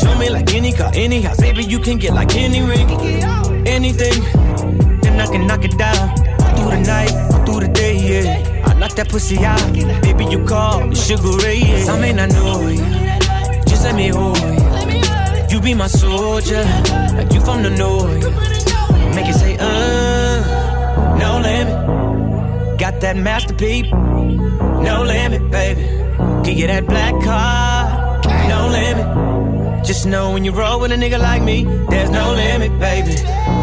Show 0.01 0.17
me 0.19 0.31
like 0.31 0.55
any 0.55 0.73
car, 0.73 0.91
any 0.95 1.21
house, 1.21 1.39
baby, 1.39 1.65
you 1.65 1.79
can 1.79 1.99
get 1.99 2.15
like 2.15 2.35
any 2.35 2.63
ring, 2.63 2.91
anything. 3.67 4.23
Then 5.03 5.21
I 5.21 5.27
can 5.27 5.47
knock 5.47 5.65
it 5.65 5.77
down. 5.77 6.17
Through 6.57 6.71
the 6.71 6.83
night, 6.87 7.45
through 7.45 7.61
the 7.61 7.69
day, 7.69 7.97
yeah. 7.97 8.65
I 8.67 8.75
knock 8.75 8.93
that 8.93 9.11
pussy 9.11 9.45
out, 9.45 9.61
baby, 10.03 10.25
you 10.25 10.45
call 10.47 10.87
me 10.87 10.97
Sugar 10.97 11.37
Ray, 11.45 11.59
yeah. 11.59 11.93
I 11.93 12.01
may 12.01 12.13
not 12.15 12.31
know 12.31 12.67
you, 12.69 12.85
just 13.69 13.85
let 13.85 13.95
me 13.95 14.09
hold 14.09 14.39
you. 14.39 15.51
You 15.51 15.61
be 15.61 15.75
my 15.75 15.89
soldier, 15.89 16.65
like 17.17 17.33
you 17.33 17.41
from 17.41 17.63
the 17.63 17.71
north. 17.71 18.60
Make 19.14 19.29
it 19.29 19.35
say, 19.35 19.57
uh, 19.59 21.18
no 21.18 21.40
limit. 21.40 22.79
Got 22.79 23.01
that 23.01 23.16
masterpiece, 23.16 23.90
no 23.90 25.05
limit, 25.07 25.51
baby. 25.51 25.83
Give 26.44 26.59
you 26.59 26.66
that 26.68 26.87
black 26.87 27.14
card, 27.23 28.25
no 28.49 28.68
limit. 28.68 29.85
Just 29.87 30.07
know 30.07 30.33
when 30.33 30.44
you 30.44 30.53
roll 30.53 30.81
with 30.81 30.92
a 30.92 30.96
nigga 30.96 31.18
like 31.18 31.42
me, 31.42 31.64
there's 31.90 32.11
no 32.11 32.33
limit, 32.33 32.70
baby. 32.79 33.11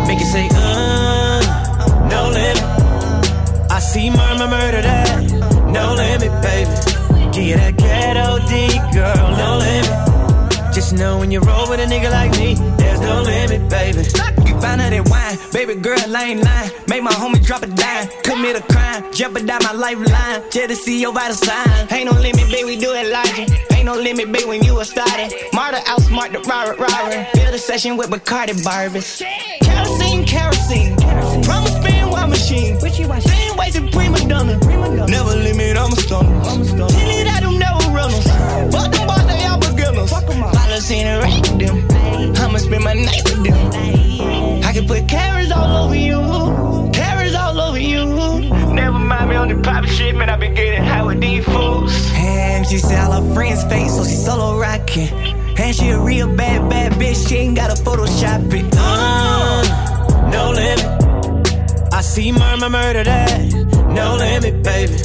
Make 0.08 0.20
it 0.20 0.30
say, 0.32 0.48
uh, 0.52 2.08
no 2.10 2.30
limit. 2.30 3.72
I 3.72 3.80
see 3.80 4.10
murmur, 4.10 4.48
murder 4.48 4.82
that, 4.82 5.24
no 5.72 5.94
limit, 5.96 6.32
baby. 6.42 7.32
Give 7.34 7.46
you 7.46 7.56
that 7.56 7.78
ghetto 7.78 8.40
D, 8.48 8.68
girl, 8.94 9.30
no 9.38 9.58
limit. 9.58 10.74
Just 10.74 10.94
know 10.94 11.20
when 11.20 11.32
you 11.32 11.40
roll 11.40 11.70
with 11.70 11.80
a 11.80 11.86
nigga 11.86 12.12
like 12.12 12.32
me, 12.38 12.56
there's 12.78 13.00
no 13.00 13.22
limit, 13.22 13.70
baby. 13.70 14.04
Out 14.64 14.78
that 14.78 15.10
wine, 15.10 15.38
baby 15.52 15.76
girl, 15.80 16.00
I 16.16 16.24
ain't 16.32 16.44
lying. 16.44 16.72
Make 16.88 17.04
my 17.04 17.12
homie 17.12 17.44
drop 17.44 17.64
a 17.64 17.68
dime, 17.68 18.08
commit 18.24 18.56
a 18.56 18.62
crime, 18.62 19.04
jeopardize 19.14 19.64
my 19.64 19.74
lifeline. 19.74 20.42
Just 20.52 20.70
to 20.70 20.76
see 20.76 21.02
your 21.02 21.14
vital 21.14 21.36
sign. 21.36 21.88
Ain't 21.92 22.12
no 22.12 22.20
limit, 22.20 22.50
baby, 22.52 22.64
we 22.66 22.78
do 22.78 22.94
it 22.94 23.12
like 23.12 23.50
Ain't 23.74 23.86
no 23.86 23.96
limit, 23.96 24.32
baby, 24.32 24.46
when 24.46 24.64
you 24.64 24.80
a 24.80 24.86
started. 24.86 25.34
Marta 25.54 25.78
outsmart 25.86 26.32
the 26.32 26.40
Robert 26.40 26.80
Robert. 26.80 27.28
Build 27.34 27.54
a 27.54 27.60
session 27.60 27.98
with 27.98 28.10
Bacardi 28.10 28.54
Barbies. 28.64 29.22
Kerosene, 29.62 30.26
kerosene. 30.26 30.96
Promise 31.44 31.76
spin 31.76 32.10
while 32.10 32.28
machine. 32.28 32.80
Same 32.80 33.58
ways 33.58 33.76
in 33.76 33.90
prima 33.90 34.20
donna. 34.28 34.58
Never 35.08 35.36
limit, 35.36 35.78
I'm 35.78 35.92
a 35.92 35.96
stunner. 35.96 36.42
Tell 36.44 36.90
it 36.90 37.28
I 37.28 37.40
do 37.42 37.58
never 37.58 37.84
runners. 37.92 38.26
Fuck 38.74 38.92
them 38.94 39.08
boys, 39.08 39.26
they 39.28 39.46
all 39.46 39.60
beginners. 39.60 40.10
Policy 40.10 40.96
and 40.96 41.24
rank 41.24 41.46
them. 41.60 42.36
I'ma 42.38 42.58
spend 42.58 42.84
my 42.84 42.94
night 42.94 43.24
with 43.26 43.44
them. 43.44 44.07
Getting 50.58 50.84
high 50.84 51.04
with 51.04 51.22
these 51.22 51.46
fools. 51.46 51.94
And 52.16 52.66
she 52.66 52.78
said 52.80 53.00
all 53.00 53.22
her 53.22 53.34
friends 53.34 53.64
face, 53.66 53.96
so 53.96 54.04
she 54.04 54.16
solo 54.16 54.60
rockin'. 54.60 55.10
And 55.58 55.76
she 55.76 55.90
a 55.90 56.00
real 56.00 56.28
bad, 56.36 56.70
bad 56.70 56.94
bitch. 56.94 57.28
She 57.28 57.36
ain't 57.38 57.56
gotta 57.56 57.82
Photoshop 57.82 58.54
it. 58.54 58.66
Uh, 58.78 60.30
no 60.32 60.52
limit. 60.52 61.94
I 61.94 62.02
see 62.02 62.32
murmur, 62.32 62.70
murder 62.70 63.04
that, 63.04 63.54
no 64.00 64.16
limit, 64.18 64.64
baby. 64.64 64.98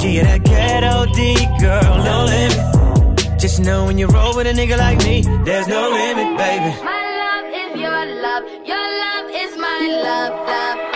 Give 0.00 0.12
you 0.16 0.22
that 0.22 0.42
ghetto 0.44 1.06
D, 1.12 1.34
girl, 1.60 1.94
no 2.02 2.24
limit. 2.24 3.40
Just 3.40 3.60
know 3.60 3.86
when 3.86 3.98
you 3.98 4.06
roll 4.06 4.34
with 4.36 4.46
a 4.46 4.52
nigga 4.52 4.76
like 4.78 4.98
me, 4.98 5.22
there's 5.44 5.68
no 5.68 5.82
limit, 5.90 6.36
baby. 6.38 6.70
My 6.82 7.02
love 7.22 7.46
is 7.62 7.80
your 7.80 8.02
love, 8.26 8.44
your 8.66 8.86
love 9.04 9.26
is 9.30 9.52
my 9.58 9.80
love, 10.02 10.34
love, 10.48 10.91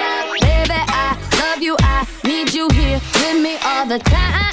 need 2.46 2.54
you 2.54 2.68
here 2.72 3.00
with 3.14 3.42
me 3.42 3.56
all 3.64 3.86
the 3.86 3.98
time. 3.98 4.50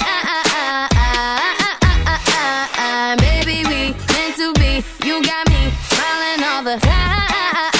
Baby, 3.18 3.64
we 3.68 3.94
meant 4.12 4.36
to 4.36 4.52
be, 4.54 4.82
you 5.06 5.22
got 5.22 5.48
me 5.48 5.70
smiling 5.88 6.44
all 6.44 6.62
the 6.62 6.78
time. 6.80 7.73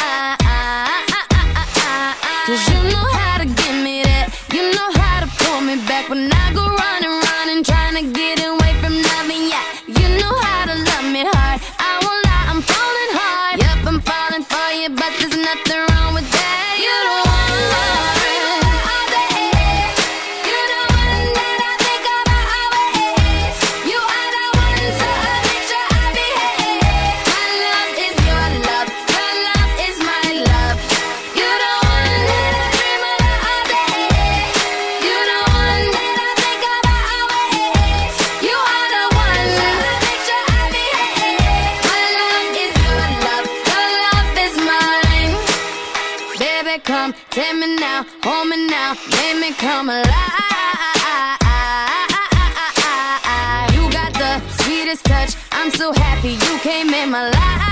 Come 49.65 49.89
alive. 49.89 50.05
You 53.75 53.83
got 53.99 54.13
the 54.13 54.33
sweetest 54.61 55.07
touch. 55.07 55.33
I'm 55.53 55.71
so 55.71 55.91
happy 55.91 56.33
you 56.45 56.53
came 56.59 56.93
in 56.93 57.09
my 57.11 57.31
life. 57.31 57.63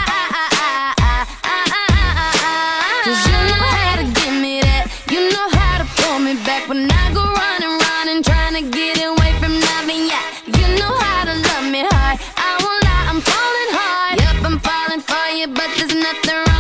Cause 3.04 3.20
you 3.28 3.38
know 3.50 3.64
how 3.76 3.94
to 4.00 4.04
give 4.20 4.36
me 4.40 4.62
that. 4.64 4.84
You 5.12 5.20
know 5.34 5.46
how 5.58 5.74
to 5.82 5.86
pull 6.00 6.18
me 6.18 6.34
back 6.48 6.66
when 6.70 6.90
I 6.90 7.04
go 7.12 7.24
running, 7.42 7.76
running, 7.84 8.22
trying 8.22 8.56
to 8.58 8.64
get 8.78 8.96
away 9.10 9.30
from 9.40 9.52
loving 9.52 10.08
ya. 10.12 10.20
You 10.58 10.66
know 10.80 10.94
how 10.96 11.22
to 11.28 11.34
love 11.48 11.66
me 11.74 11.84
hard. 11.92 12.16
I 12.48 12.50
won't 12.62 12.80
lie, 12.88 13.04
I'm 13.12 13.20
falling 13.20 13.70
hard. 13.76 14.14
Yep, 14.22 14.36
I'm 14.48 14.58
falling 14.68 15.02
for 15.10 15.26
you, 15.36 15.46
but 15.48 15.68
there's 15.76 15.94
nothing 15.94 16.36
wrong 16.40 16.51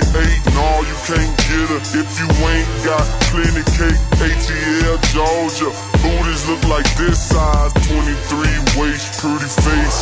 sitting 0.00 0.08
on 0.08 0.12
28. 0.12 0.54
Nah, 0.54 0.80
you 0.80 0.96
can't 1.04 1.36
get 1.36 1.68
her 1.68 1.82
if 2.00 2.10
you 2.18 2.28
ain't 2.48 2.68
got 2.84 3.04
plenty 3.28 3.64
cake. 3.76 4.00
ATL, 4.22 4.96
Georgia. 5.12 5.70
Booties 6.00 6.48
look 6.48 6.62
like 6.68 6.88
this 6.96 7.20
size. 7.20 7.72
23 7.88 8.80
waist, 8.80 9.20
pretty 9.20 9.48
face, 9.48 9.98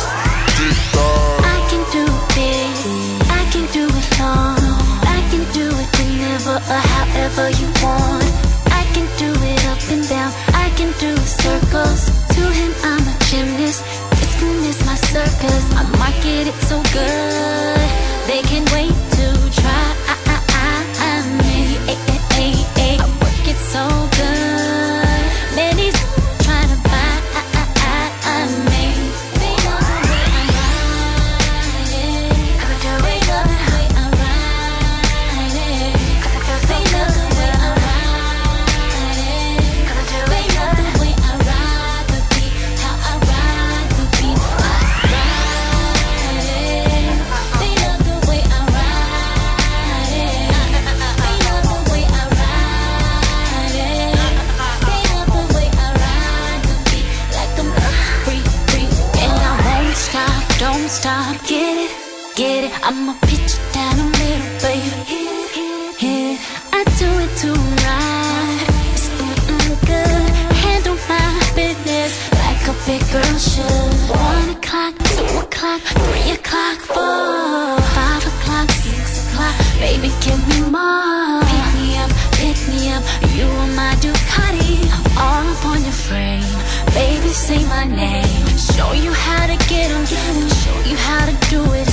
thighs. 0.93 1.43
I 1.43 1.59
can 1.69 1.83
do 1.91 2.05
it, 2.37 2.77
I 3.29 3.43
can 3.51 3.65
do 3.73 3.85
it 3.87 4.07
long. 4.19 4.59
I 5.03 5.19
can 5.29 5.43
do 5.53 5.67
it 5.67 5.89
whenever 5.97 6.55
or 6.55 6.83
however 6.95 7.49
you 7.49 7.67
want. 7.83 8.31
I 8.71 8.83
can 8.93 9.07
do 9.17 9.31
it 9.31 9.65
up 9.65 9.81
and 9.89 10.07
down. 10.07 10.31
I 10.53 10.69
can 10.77 10.91
do 10.99 11.15
circles. 11.17 12.05
To 12.35 12.43
him, 12.59 12.71
I'm 12.83 13.03
a 13.07 13.15
gymnast. 13.29 13.83
This 14.11 14.77
is 14.77 14.85
my 14.85 14.95
circus. 14.95 15.63
I 15.75 15.83
market 15.97 16.47
it 16.47 16.59
so 16.69 16.81
good. 16.93 17.89
They 18.27 18.41
can 18.43 18.63
wait 18.73 19.10
try. 19.51 19.69
I, 20.07 20.20
It 62.91 63.59
down. 63.71 64.11
I 66.73 66.83
do 66.99 67.07
it 67.23 67.31
to 67.41 67.53
right. 67.87 68.67
It's 68.91 69.07
good. 69.87 70.29
Handle 70.59 70.97
my 71.07 71.23
business 71.55 72.11
like 72.35 72.61
a 72.67 72.75
big 72.85 73.01
girl 73.13 73.37
should. 73.39 73.95
One 74.11 74.49
o'clock, 74.57 74.93
two 75.07 75.23
o'clock, 75.39 75.79
three 76.03 76.31
o'clock, 76.35 76.77
four, 76.91 77.79
five 77.95 78.23
o'clock, 78.27 78.69
six 78.83 79.23
o'clock. 79.23 79.55
Baby, 79.79 80.11
give 80.19 80.41
me 80.51 80.59
more. 80.67 81.39
Pick 81.47 81.67
me 81.79 81.95
up, 81.95 82.11
pick 82.43 82.59
me 82.67 82.91
up. 82.91 83.03
You 83.31 83.47
are 83.47 83.71
my 83.71 83.95
Ducati. 84.03 84.83
All 85.15 85.47
up 85.47 85.65
on 85.65 85.81
your 85.81 85.95
frame. 86.07 86.43
Baby, 86.93 87.29
say 87.29 87.63
my 87.67 87.85
name. 87.85 88.47
Show 88.57 88.91
you 88.91 89.13
how 89.13 89.47
to 89.47 89.55
get 89.71 89.87
'em. 89.91 90.03
Show 90.63 90.77
you 90.89 90.97
how 90.97 91.25
to 91.25 91.35
do 91.49 91.63
it. 91.71 91.90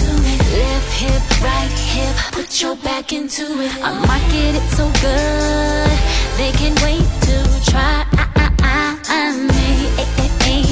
Hip, 0.99 1.43
right 1.43 1.79
hip. 1.95 2.17
Put 2.33 2.61
your 2.61 2.75
back 2.75 3.13
into 3.13 3.45
it. 3.63 3.73
I 3.81 3.93
market 4.05 4.57
it 4.59 4.69
so 4.75 4.91
good. 5.01 5.99
They 6.37 6.51
can 6.51 6.75
wait 6.83 7.07
to 7.27 7.71
try. 7.71 8.05
Me. 9.47 10.65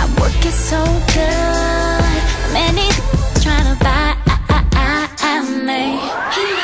I 0.00 0.04
work 0.18 0.40
it 0.40 0.56
so 0.70 0.80
good. 1.12 2.22
Many 2.54 2.88
trying 3.42 3.68
to 3.68 3.84
buy. 3.84 4.16
Me. 5.66 6.63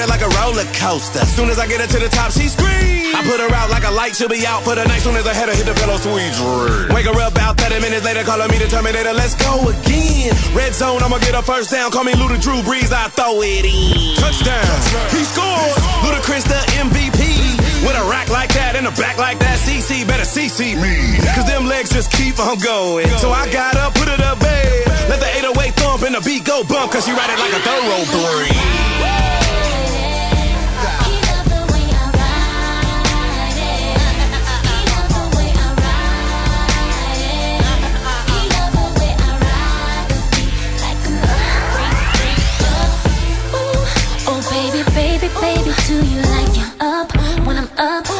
It 0.00 0.08
like 0.08 0.22
a 0.22 0.30
roller 0.40 0.64
coaster. 0.74 1.24
Soon 1.26 1.50
as 1.50 1.58
I 1.58 1.66
get 1.66 1.80
her 1.80 1.86
to 1.86 1.98
the 1.98 2.08
top, 2.08 2.32
she 2.32 2.48
screams. 2.48 3.14
I 3.14 3.22
put 3.22 3.38
her 3.38 3.50
out 3.54 3.70
like 3.70 3.84
a 3.84 3.90
light, 3.90 4.16
she'll 4.16 4.28
be 4.28 4.46
out 4.46 4.64
for 4.64 4.74
the 4.74 4.84
night. 4.84 5.00
Soon 5.02 5.14
as 5.14 5.26
I 5.26 5.34
head 5.34 5.48
her 5.48 5.54
hit 5.54 5.66
the 5.66 5.74
pillow, 5.78 5.96
sweet 5.96 6.34
dream. 6.34 6.90
Wake 6.90 7.06
her 7.06 7.14
up 7.22 7.32
about 7.32 7.60
30 7.60 7.78
minutes 7.78 8.04
later, 8.04 8.24
calling 8.26 8.50
me 8.50 8.58
the 8.58 8.66
Terminator. 8.66 9.12
Let's 9.12 9.38
go 9.38 9.62
again. 9.70 10.34
Red 10.50 10.74
zone, 10.74 11.02
I'ma 11.02 11.18
get 11.18 11.34
a 11.34 11.42
first 11.42 11.70
down. 11.70 11.90
Call 11.90 12.02
me 12.02 12.12
Luda 12.18 12.40
Drew 12.42 12.58
Brees, 12.66 12.90
I 12.90 13.06
throw 13.14 13.38
it 13.42 13.62
in. 13.62 14.18
Touchdown, 14.18 14.66
he 15.14 15.22
scores. 15.22 15.78
Ludacris 16.02 16.42
the 16.48 16.60
MVP. 16.82 17.54
With 17.86 18.00
a 18.00 18.04
rack 18.08 18.30
like 18.30 18.48
that 18.54 18.74
and 18.76 18.86
a 18.86 18.94
back 18.96 19.18
like 19.18 19.38
that, 19.38 19.58
CC 19.60 20.08
better 20.08 20.24
CC 20.24 20.74
me. 20.80 21.20
Cause 21.36 21.46
them 21.46 21.66
legs 21.66 21.90
just 21.90 22.10
keep 22.10 22.40
on 22.40 22.58
going. 22.58 23.06
So 23.18 23.30
I 23.30 23.46
got 23.52 23.76
up, 23.76 23.94
put 23.94 24.08
it 24.08 24.20
up 24.20 24.40
bed. 24.40 24.88
Let 25.08 25.20
the 25.20 25.28
808 25.44 25.74
thump 25.74 26.02
and 26.02 26.14
the 26.14 26.22
beat 26.24 26.44
go 26.44 26.64
bump, 26.64 26.92
cause 26.92 27.04
she 27.04 27.12
ride 27.12 27.28
it 27.28 27.38
like 27.38 27.52
a 27.52 27.60
thoroughbred. 27.60 29.43
Baby, 45.40 45.72
do 45.86 45.94
you 46.06 46.20
like 46.22 46.56
it? 46.56 46.74
Up 46.80 47.10
when 47.46 47.56
I'm 47.56 47.68
up, 47.78 48.13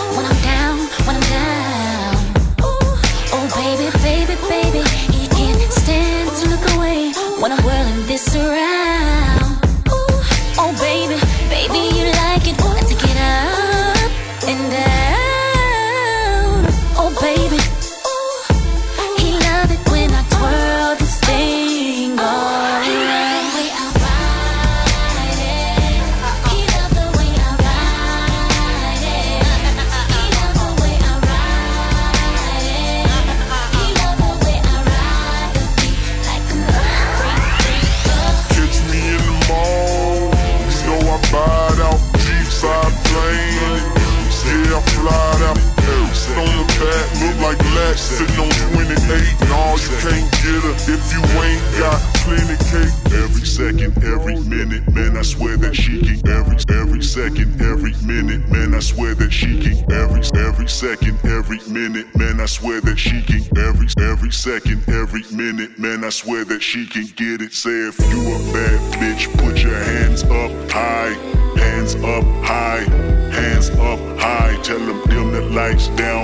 swear 66.25 66.45
that 66.45 66.63
she 66.63 66.87
can 66.87 67.05
get 67.17 67.43
it. 67.43 67.53
Say 67.53 67.89
if 67.89 68.01
you 68.01 68.21
a 68.35 68.39
bad 68.53 68.81
bitch, 68.95 69.31
put 69.37 69.59
your 69.63 69.77
hands 69.77 70.23
up 70.25 70.71
high, 70.71 71.13
hands 71.59 71.95
up 71.97 72.25
high, 72.43 72.85
hands 73.31 73.69
up 73.71 74.01
high. 74.19 74.59
Tell 74.63 74.79
them 74.79 75.03
dim 75.11 75.33
the 75.33 75.43
lights 75.43 75.89
down 75.89 76.24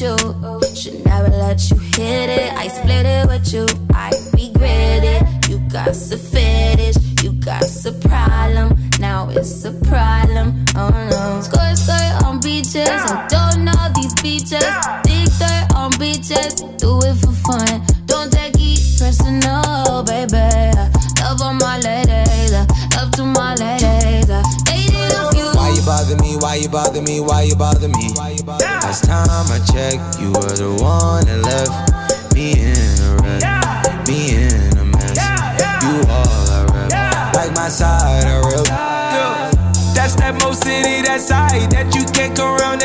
with 0.00 0.22
you. 0.22 0.76
Should 0.76 1.04
never 1.04 1.28
let 1.28 1.70
you 1.70 1.76
hit 1.76 2.30
it. 2.30 2.52
I 2.52 2.68
split 2.68 3.06
it 3.06 3.26
with 3.26 3.52
you. 3.52 3.66
I 3.92 4.10
regret 4.32 5.04
it. 5.04 5.48
You 5.48 5.58
got 5.70 5.88
a 5.88 6.16
fetish. 6.16 6.96
You 7.22 7.32
got 7.32 7.64
a 7.86 7.92
problem. 8.08 8.76
Now 9.00 9.28
it's 9.30 9.64
a 9.64 9.72
problem. 9.72 10.64
Oh 10.76 10.90
no. 10.90 11.40
Skirt, 11.42 11.76
skirt 11.76 12.24
on 12.24 12.40
beaches. 12.40 12.88
I 12.88 13.26
don't 13.28 13.64
know 13.64 13.88
these 13.94 14.14
beaches. 14.22 14.64
Dig 15.04 15.28
dirt 15.38 15.74
on 15.74 15.90
beaches. 15.98 16.62
Do 16.78 17.00
it 17.02 17.16
for 17.16 17.32
fun. 17.46 17.82
Don't 18.06 18.30
take 18.32 18.54
it 18.56 18.80
personal, 18.98 20.04
baby. 20.04 20.70
Love 21.20 21.42
on 21.42 21.58
my 21.58 21.78
ladies. 21.80 22.52
Love 22.94 23.10
to 23.12 23.24
my 23.24 23.54
ladies. 23.56 24.26
Dated 24.64 25.12
a 25.12 25.30
few. 25.32 25.50
Why 25.54 25.72
you 25.74 25.82
bother 25.82 26.16
me? 26.22 26.36
Why 26.36 26.54
you 26.56 26.68
bother 26.68 27.02
me? 27.02 27.20
Why 27.20 27.42
you 27.42 27.56
bother 27.56 27.88
me? 27.88 28.14
Last 28.98 29.06
time 29.06 29.46
I 29.52 29.60
checked, 29.64 30.18
you 30.18 30.32
were 30.32 30.58
the 30.58 30.74
one 30.74 31.24
that 31.26 31.38
left 31.46 32.34
me 32.34 32.50
in 32.58 32.98
a 32.98 33.14
wreck, 33.22 33.46
me 34.08 34.34
in 34.34 34.74
a 34.74 34.84
mess. 34.84 35.14
You 35.86 36.02
all 36.10 36.50
I 36.50 36.66
rep, 36.74 37.34
like 37.34 37.54
my 37.54 37.68
side 37.68 38.26
I 38.26 38.42
rep. 38.42 38.66
That's 39.94 40.16
that 40.16 40.34
most 40.42 40.64
city, 40.64 41.02
that 41.02 41.20
side 41.20 41.70
that 41.70 41.94
you 41.94 42.02
can't 42.10 42.36
go 42.36 42.56
around. 42.56 42.82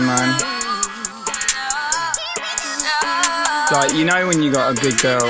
Man. 0.00 0.40
Like, 3.70 3.94
you 3.94 4.04
know 4.04 4.26
when 4.26 4.42
you 4.42 4.50
got 4.52 4.76
a 4.76 4.80
good 4.80 4.98
girl, 5.00 5.20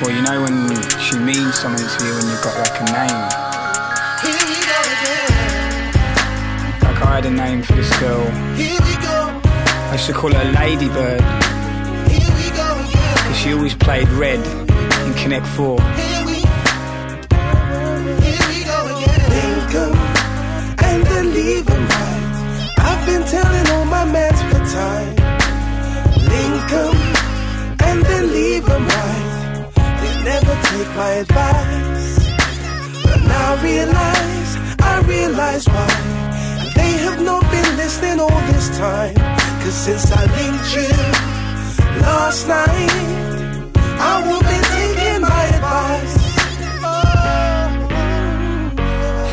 well, 0.00 0.10
you 0.10 0.22
know 0.22 0.42
when 0.42 0.70
she 1.00 1.18
means 1.18 1.54
something 1.56 1.84
to 1.84 2.04
you 2.04 2.14
and 2.14 2.28
you've 2.28 2.42
got 2.42 2.56
like 2.56 2.80
a 2.80 2.84
name. 2.84 3.22
Like, 6.84 7.02
I 7.02 7.14
had 7.16 7.26
a 7.26 7.30
name 7.30 7.62
for 7.62 7.72
this 7.74 7.90
girl. 7.98 8.22
I 8.22 9.92
used 9.94 10.06
to 10.06 10.12
call 10.12 10.32
her 10.32 10.52
Ladybird. 10.52 11.22
Because 13.14 13.36
she 13.36 13.52
always 13.52 13.74
played 13.74 14.08
red 14.10 14.38
in 15.06 15.14
Connect 15.14 15.46
4. 15.48 16.17
My 30.98 31.10
advice. 31.22 32.18
But 33.04 33.20
now 33.22 33.54
I 33.54 33.62
realize, 33.62 34.50
I 34.80 34.94
realize 35.06 35.64
why. 35.68 35.90
They 36.74 36.92
have 37.06 37.22
not 37.22 37.42
been 37.54 37.76
listening 37.76 38.18
all 38.18 38.40
this 38.52 38.66
time. 38.76 39.14
Cause 39.62 39.78
since 39.86 40.10
I 40.10 40.22
linked 40.38 40.68
you 40.76 40.90
last 42.02 42.48
night, 42.48 43.72
I 44.10 44.14
will 44.26 44.42
be 44.52 44.58
taking 44.74 45.20
my 45.22 45.42
advice. 45.56 46.16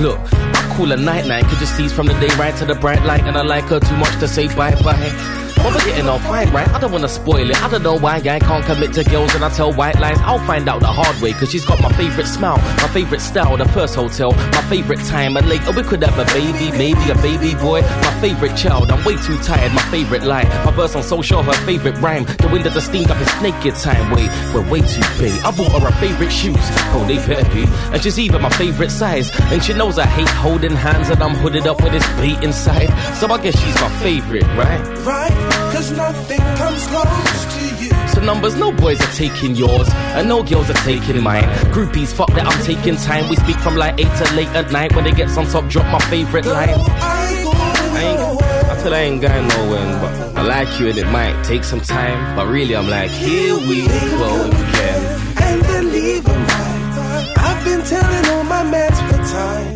Look, 0.05 0.19
I 0.59 0.75
call 0.77 0.87
her 0.87 0.97
night 0.97 1.25
night, 1.25 1.45
could 1.45 1.57
just 1.57 1.75
tease 1.77 1.93
from 1.93 2.05
the 2.05 2.17
day 2.19 2.33
right 2.35 2.55
to 2.57 2.65
the 2.65 2.75
bright 2.75 3.03
light, 3.05 3.23
and 3.23 3.35
I 3.37 3.41
like 3.41 3.65
her 3.65 3.79
too 3.79 3.97
much 3.97 4.15
to 4.19 4.27
say 4.27 4.47
bye 4.55 4.75
bye. 4.83 5.44
But 5.73 5.83
getting 5.83 6.07
on 6.07 6.19
fine, 6.21 6.51
right? 6.51 6.67
I 6.69 6.79
don't 6.79 6.91
wanna 6.91 7.09
spoil 7.09 7.49
it. 7.49 7.61
I 7.61 7.69
don't 7.69 7.83
know 7.83 7.97
why 7.97 8.15
I 8.15 8.39
can't 8.39 8.63
commit 8.65 8.93
to 8.93 9.03
girls 9.03 9.33
and 9.33 9.43
I 9.43 9.49
tell 9.49 9.73
white 9.73 9.99
lies. 9.99 10.17
I'll 10.19 10.39
find 10.45 10.69
out 10.69 10.79
the 10.79 10.87
hard 10.87 11.19
way, 11.21 11.33
cause 11.33 11.51
she's 11.51 11.65
got 11.65 11.81
my 11.81 11.91
favorite 11.93 12.27
smile, 12.27 12.57
my 12.57 12.87
favorite 12.89 13.21
style, 13.21 13.57
the 13.57 13.67
first 13.69 13.95
hotel, 13.95 14.31
my 14.31 14.61
favorite 14.69 15.03
time, 15.05 15.35
and 15.37 15.49
later 15.49 15.71
we 15.71 15.83
could 15.83 16.03
have 16.03 16.17
a 16.19 16.25
baby, 16.33 16.71
maybe 16.77 17.09
a 17.09 17.15
baby 17.15 17.55
boy. 17.55 17.81
My 17.81 18.13
favorite 18.21 18.55
child, 18.55 18.91
I'm 18.91 19.03
way 19.03 19.15
too 19.17 19.37
tired, 19.39 19.73
my 19.73 19.81
favorite 19.89 20.23
lie. 20.23 20.43
My 20.63 20.71
verse 20.71 20.95
on 20.95 21.03
social, 21.03 21.41
her 21.43 21.65
favorite 21.65 21.97
rhyme. 21.97 22.25
The 22.25 22.49
windows 22.51 22.77
are 22.77 22.81
steamed 22.81 23.09
up, 23.09 23.17
it's 23.19 23.41
naked 23.41 23.75
time. 23.75 24.11
Wait, 24.11 24.29
we're 24.53 24.69
way 24.69 24.81
too 24.81 25.03
big. 25.17 25.33
I 25.43 25.51
bought 25.51 25.71
her 25.73 25.89
her 25.89 25.99
favorite 25.99 26.31
shoes, 26.31 26.55
oh, 26.93 27.03
they 27.07 27.17
better 27.25 27.47
be. 27.53 27.65
And 27.91 28.01
she's 28.01 28.19
even 28.19 28.41
my 28.41 28.49
favorite 28.49 28.91
size. 28.91 29.31
And 29.51 29.63
she 29.63 29.73
knows 29.73 29.97
I 29.97 30.05
hate 30.05 30.29
holding 30.29 30.75
hands 30.75 31.09
and 31.09 31.21
I'm 31.21 31.35
hooded 31.35 31.67
up 31.67 31.81
with 31.81 31.91
this 31.91 32.07
beat 32.21 32.43
inside. 32.43 32.89
So 33.15 33.27
I 33.27 33.41
guess 33.41 33.59
she's 33.59 33.75
my 33.75 33.89
favorite, 33.99 34.47
right? 34.55 34.81
Right? 35.05 35.54
Cause 35.75 35.91
nothing 35.91 36.39
comes 36.39 36.87
close 36.87 37.45
to 37.53 37.83
you. 37.83 37.89
So 38.07 38.21
numbers, 38.21 38.55
no 38.55 38.71
boys 38.71 39.01
are 39.01 39.11
taking 39.11 39.57
yours, 39.57 39.89
and 40.15 40.29
no 40.29 40.41
girls 40.41 40.69
are 40.69 40.81
taking 40.85 41.21
mine. 41.21 41.43
Groupies, 41.75 42.13
fuck 42.13 42.29
that, 42.29 42.47
I'm 42.47 42.63
taking 42.63 42.95
time. 42.95 43.27
We 43.29 43.35
speak 43.35 43.57
from 43.57 43.75
like 43.75 43.99
8 43.99 44.03
to 44.03 44.35
late 44.35 44.47
at 44.55 44.71
night. 44.71 44.95
When 44.95 45.05
it 45.05 45.17
gets 45.17 45.35
on 45.35 45.47
top, 45.47 45.67
drop 45.67 45.85
my 45.91 45.99
favorite 46.07 46.45
line. 46.45 46.69
I 46.69 48.03
ain't, 48.03 48.41
I 48.71 48.81
tell 48.81 48.93
I 48.93 48.99
ain't 48.99 49.21
going 49.21 49.47
nowhere, 49.49 49.99
but 49.99 50.37
I 50.37 50.43
like 50.43 50.79
you 50.79 50.87
and 50.87 50.97
it 50.97 51.07
might 51.07 51.43
take 51.43 51.65
some 51.65 51.81
time. 51.81 52.37
But 52.37 52.47
really, 52.47 52.73
I'm 52.73 52.87
like, 52.87 53.11
here 53.11 53.57
we 53.57 53.85
go 53.85 54.45
again. 54.45 55.21
and 55.43 55.61
then 55.61 55.91
leave 55.91 56.25
right. 56.25 57.33
I've 57.37 57.65
been 57.65 57.81
telling 57.83 58.25
all 58.31 58.43
my 58.45 58.63
mans 58.63 58.99
for 59.11 59.17
time. 59.27 59.73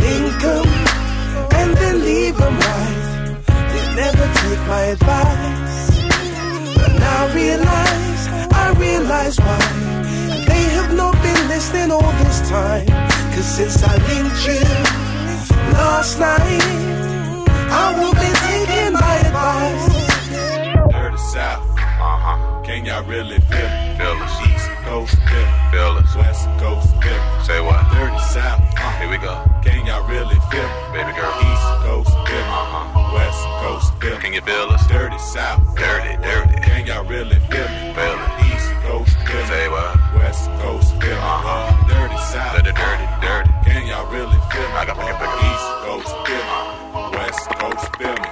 Link 0.00 0.44
and 1.52 1.76
then 1.76 2.00
leave 2.00 2.38
right. 2.38 2.67
My 4.68 4.82
advice. 4.82 5.96
But 6.76 6.92
now 7.00 7.24
I 7.24 7.34
realize, 7.34 8.28
I 8.52 8.74
realize 8.76 9.38
why. 9.38 9.58
They 10.46 10.62
have 10.76 10.94
not 10.94 11.14
been 11.22 11.48
listening 11.48 11.90
all 11.90 12.12
this 12.22 12.46
time. 12.50 12.86
Cause 13.32 13.46
since 13.46 13.82
I 13.82 13.96
linked 14.08 14.46
you 14.46 14.60
last 15.72 16.20
night, 16.20 17.48
I 17.70 17.86
will 17.98 18.12
be 18.12 18.30
taking 18.46 18.92
my 18.92 19.14
advice. 19.26 20.92
Dirty 20.92 21.16
South. 21.16 21.64
Uh 21.78 22.18
huh. 22.24 22.62
Can 22.62 22.84
y'all 22.84 23.04
really 23.04 23.38
feel 23.40 23.68
me? 23.72 23.96
Feel 23.96 24.22
us. 24.22 24.48
East 24.48 24.68
Coast 24.84 25.16
feel 25.16 25.46
me. 25.46 25.57
Feel 25.70 25.98
us. 26.00 26.14
West 26.16 26.44
Coast 26.58 26.90
feel. 27.02 27.22
Say 27.44 27.60
what? 27.60 27.80
Dirty 27.92 28.18
South. 28.32 28.60
Uh, 28.76 28.90
Here 29.00 29.10
we 29.10 29.18
go. 29.18 29.34
Can 29.62 29.84
y'all 29.86 30.06
really 30.08 30.38
feel 30.50 30.64
me? 30.64 30.96
Baby 30.96 31.12
girl. 31.12 31.32
East 31.48 31.68
Coast 31.84 32.10
feel. 32.26 32.46
Uh 32.48 32.64
huh. 32.72 33.14
West 33.14 33.42
Coast 33.62 33.88
feel. 34.00 34.16
Can 34.18 34.32
you 34.32 34.40
feel 34.40 34.68
us? 34.72 34.86
Dirty 34.88 35.18
South. 35.18 35.60
Dirty, 35.76 36.16
dirty. 36.22 36.54
Can 36.62 36.86
y'all 36.86 37.04
really 37.04 37.38
feel 37.52 37.68
me? 37.68 37.92
Feel 37.94 38.16
it. 38.16 38.30
East 38.48 38.70
Coast 38.84 39.14
feel. 39.26 39.46
Say 39.46 39.68
what? 39.68 39.92
West 40.16 40.48
Coast 40.60 40.90
feel. 41.00 41.16
Uh 41.20 41.40
huh. 41.46 41.88
Dirty 41.88 42.18
South. 42.32 42.56
Dirty, 42.56 42.72
dirty, 42.72 43.06
dirty. 43.20 43.50
Can 43.68 43.86
y'all 43.86 44.08
really 44.10 44.40
feel 44.50 44.68
me? 44.72 44.76
I 44.80 44.84
got 44.88 44.96
my 44.96 45.12
East 45.12 45.68
Coast 45.84 46.12
feel 46.26 46.44
me. 46.48 47.00
West 47.12 47.44
Coast 47.60 47.86
feel 47.96 48.16
me. 48.16 48.28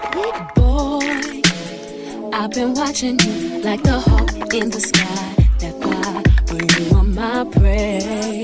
Boy, 0.56 2.32
I've 2.32 2.50
been 2.50 2.72
watching 2.74 3.18
you 3.20 3.60
like 3.62 3.82
the 3.82 3.98
hawk 4.00 4.32
in 4.54 4.70
the 4.70 4.80
sky. 4.80 5.34
That 5.58 5.74
fly, 5.82 6.22
but 6.46 6.60
you 6.78 6.95
my. 7.44 8.42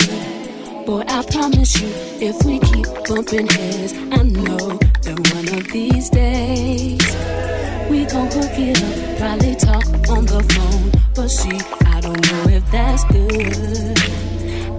Boy, 0.85 1.05
I 1.09 1.25
promise 1.31 1.81
you, 1.81 1.89
if 2.21 2.45
we 2.45 2.59
keep 2.59 2.87
bumping 3.09 3.47
heads, 3.47 3.95
I 3.95 4.23
know 4.23 4.79
that 5.03 5.19
one 5.35 5.59
of 5.59 5.73
these 5.73 6.11
days 6.11 7.01
we 7.89 8.05
gon' 8.05 8.31
hook 8.31 8.59
it 8.59 8.83
up. 8.83 9.19
Probably 9.19 9.55
talk 9.55 9.87
on 10.11 10.27
the 10.27 10.43
phone, 10.53 10.91
but 11.15 11.29
see, 11.29 11.59
I 11.87 12.01
don't 12.01 12.21
know 12.31 12.45
if 12.57 12.71
that's 12.71 13.05
good. 13.05 13.99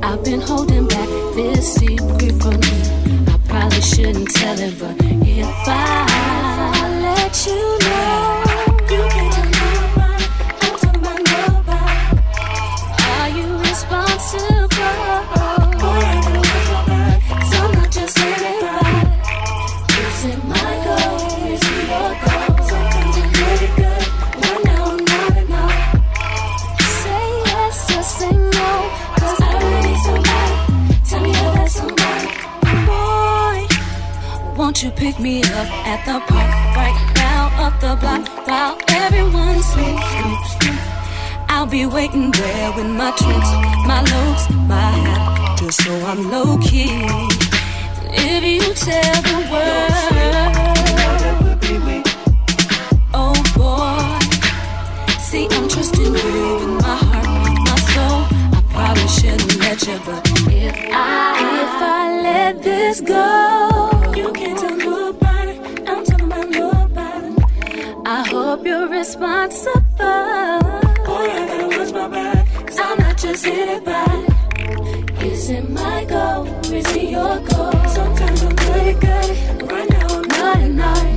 I've 0.04 0.24
been 0.24 0.42
holding 0.42 0.88
back 0.88 1.08
this 1.34 1.76
secret 1.76 2.34
from 2.42 2.62
you. 2.62 3.34
I 3.34 3.40
probably 3.48 3.82
shouldn't 3.82 4.30
tell 4.32 4.60
it, 4.60 4.78
but 4.80 4.96
if 5.26 5.48
I 5.68 7.00
let 7.02 7.48
you 7.48 7.73
me 35.24 35.42
up 35.42 35.70
at 35.88 36.04
the 36.06 36.20
park 36.28 36.52
right 36.76 37.14
now 37.16 37.48
up 37.66 37.80
the 37.80 37.96
block 37.96 38.28
while 38.46 38.78
everyone 38.90 39.62
sleeps? 39.64 40.58
I'll 41.48 41.66
be 41.66 41.86
waiting 41.86 42.30
there 42.32 42.72
with 42.74 42.88
my 42.88 43.12
tricks, 43.12 43.52
my 43.88 44.02
looks, 44.02 44.50
my 44.68 44.92
hat, 45.06 45.60
just 45.60 45.82
so 45.82 45.94
I'm 46.06 46.30
low 46.30 46.58
key. 46.58 46.92
If 48.12 48.44
you 48.44 48.74
tell 48.74 49.22
the 49.30 49.38
world, 49.52 50.56
oh 53.14 53.36
boy, 53.56 54.20
see 55.20 55.48
I'm 55.52 55.70
trusting 55.70 56.04
you 56.04 56.56
with 56.60 56.84
my 56.84 56.98
heart, 57.08 57.28
my 57.70 57.78
soul. 57.94 58.28
I 58.58 58.62
probably 58.74 59.08
shouldn't 59.08 59.56
let 59.62 59.80
you, 59.88 60.00
but 60.06 60.22
if 60.52 60.76
I 60.92 61.32
if 61.64 61.76
I 61.82 62.22
let 62.24 62.62
this 62.62 63.00
go, 63.00 64.12
you 64.18 64.34
can't 64.34 64.60
tell 64.60 65.03
hope 68.56 68.68
you're 68.68 68.88
responsible. 68.88 69.82
Oh, 70.00 70.60
Boy, 71.06 71.26
I 71.40 71.48
gotta 71.48 71.68
watch 71.76 71.92
my 71.92 72.08
back. 72.08 72.68
Cause 72.68 72.80
I'm 72.80 72.98
not 73.00 73.18
just 73.18 73.46
hit 73.46 73.70
it 73.78 73.84
back. 73.84 75.24
Is 75.24 75.50
it 75.50 75.70
my 75.70 76.06
goal? 76.06 76.46
Is 76.72 76.96
it 76.96 77.10
your 77.18 77.40
goal? 77.50 77.72
Sometimes 77.98 78.44
I'm 78.44 78.56
good, 78.56 79.00
good. 79.02 79.72
Right 79.72 79.90
now 79.90 80.08
I'm 80.18 80.28
not 80.40 80.60
enough. 80.70 81.08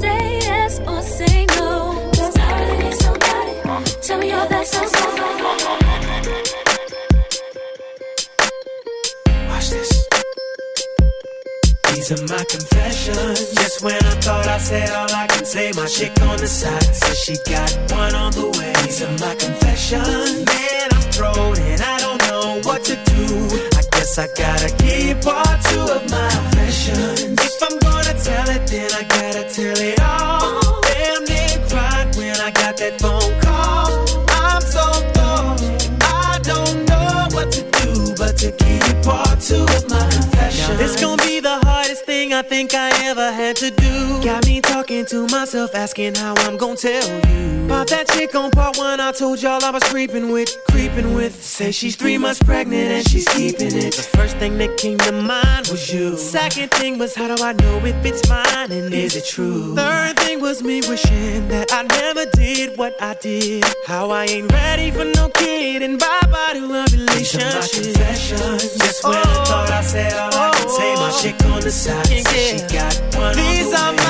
Say 0.00 0.38
yes 0.48 0.80
or 0.88 1.02
say 1.02 1.46
no. 1.58 2.10
Cause 2.16 2.36
I 2.38 2.60
really 2.60 2.78
need 2.84 2.94
somebody. 2.94 3.52
Tell 4.06 4.18
me 4.18 4.32
all 4.32 4.48
that 4.48 4.66
sounds 4.66 4.92
like. 4.92 5.14
Watch 9.48 9.70
this. 9.70 10.13
These 11.94 12.10
are 12.10 12.26
my 12.26 12.44
confessions. 12.44 13.54
Just 13.54 13.82
when 13.82 13.94
I 13.94 14.14
thought 14.20 14.48
I 14.48 14.58
said 14.58 14.90
all 14.90 15.10
I 15.14 15.26
can 15.28 15.44
say, 15.44 15.70
my 15.76 15.86
chick 15.86 16.12
on 16.22 16.38
the 16.38 16.46
side 16.48 16.82
says 16.82 17.18
she 17.18 17.36
got 17.48 17.70
one 17.92 18.14
on 18.16 18.32
the 18.32 18.50
way. 18.58 18.72
These 18.82 19.02
are 19.02 19.12
my 19.22 19.34
confessions. 19.36 20.44
Man, 20.44 20.88
I'm 20.90 21.06
thrown 21.14 21.56
and 21.56 21.80
I 21.80 21.98
don't 21.98 22.20
know 22.28 22.60
what 22.64 22.82
to 22.90 22.96
do. 22.96 23.46
I 23.78 23.82
guess 23.92 24.18
I 24.18 24.26
gotta 24.34 24.74
keep 24.82 25.22
part 25.22 25.62
two 25.70 25.86
of 25.96 26.02
my 26.10 26.28
confessions. 26.34 27.38
If 27.38 27.62
I'm 27.62 27.78
gonna 27.78 28.14
tell 28.18 28.48
it, 28.50 28.66
then 28.66 28.90
I 28.92 29.02
gotta 29.04 29.44
tell 29.54 29.78
it 29.78 30.00
all. 30.00 30.80
Damn 30.82 31.24
near 31.30 31.68
cried 31.70 32.16
when 32.16 32.36
I 32.40 32.50
got 32.50 32.76
that 32.78 32.98
phone 33.00 33.32
call. 33.40 34.02
I'm 34.42 34.62
so 34.62 34.82
thrown. 35.14 35.62
I 36.02 36.40
don't 36.42 36.86
know 36.90 37.28
what 37.36 37.52
to 37.52 37.62
do 37.62 38.14
but 38.18 38.36
to 38.42 38.50
keep 38.50 38.82
part 39.06 39.40
two 39.40 39.62
of 39.62 39.88
my 39.88 40.02
confessions. 40.10 40.68
Now 40.68 40.76
This 40.76 41.00
gonna 41.00 41.22
be 41.22 41.40
the 41.40 41.63
I 42.34 42.42
think 42.42 42.74
I 42.74 42.90
ever 43.04 43.30
had 43.30 43.54
to 43.56 43.70
do. 43.70 44.22
Got 44.24 44.46
me 44.46 44.60
talking 44.60 45.06
to 45.06 45.28
myself, 45.28 45.72
asking 45.72 46.16
how 46.16 46.34
I'm 46.38 46.56
gonna 46.56 46.74
tell 46.74 47.08
you. 47.08 47.64
About 47.66 47.86
that 47.88 48.08
chick 48.08 48.34
on 48.34 48.50
part 48.50 48.76
one, 48.76 48.98
I 49.00 49.12
told 49.12 49.40
y'all 49.40 49.64
I 49.64 49.70
was 49.70 49.84
creeping 49.84 50.30
with, 50.30 50.50
creeping 50.70 51.14
with. 51.14 51.42
Say 51.42 51.70
she's 51.70 51.94
three 51.94 52.18
months 52.18 52.42
pregnant 52.42 52.90
and 52.90 53.08
she's 53.08 53.26
keeping 53.28 53.74
it. 53.74 53.94
The 53.94 54.08
first 54.16 54.36
thing 54.38 54.58
that 54.58 54.76
came 54.76 54.98
to 54.98 55.12
mind 55.12 55.68
was 55.68 55.92
you. 55.92 56.16
Second 56.16 56.72
thing 56.72 56.98
was 56.98 57.14
how 57.14 57.34
do 57.34 57.42
I 57.42 57.52
know 57.52 57.78
if 57.84 58.04
it's 58.04 58.28
mine 58.28 58.72
and 58.72 58.92
is 58.92 59.14
it 59.16 59.26
true? 59.26 59.74
Third 59.76 60.16
thing 60.18 60.40
was 60.40 60.62
me 60.62 60.82
wishing 60.88 61.48
that 61.48 61.72
I 61.72 61.82
never 61.82 62.26
did 62.32 62.76
what 62.76 63.00
I 63.00 63.14
did. 63.14 63.64
How 63.86 64.10
I 64.10 64.24
ain't 64.24 64.52
ready 64.52 64.90
for 64.90 65.04
no 65.04 65.28
kid 65.30 65.82
and 65.82 65.98
bye 65.98 66.20
bye 66.30 66.52
to 66.54 66.64
a 66.64 66.84
relationship. 66.92 67.62
Just 68.82 69.04
when 69.04 69.14
I 69.14 69.44
thought 69.44 69.70
I 69.70 69.80
said 69.82 70.12
all 70.12 70.34
I 70.34 70.50
could 70.58 70.70
say, 70.70 70.94
my 70.96 71.10
oh. 71.12 71.20
chick 71.22 71.44
on 71.46 71.60
the 71.60 71.70
side 71.70 72.23
said 72.24 72.60
she 72.60 72.76
got 72.76 72.94
one. 73.16 73.36
These 73.36 73.72
are 73.72 73.92
my, 73.92 74.04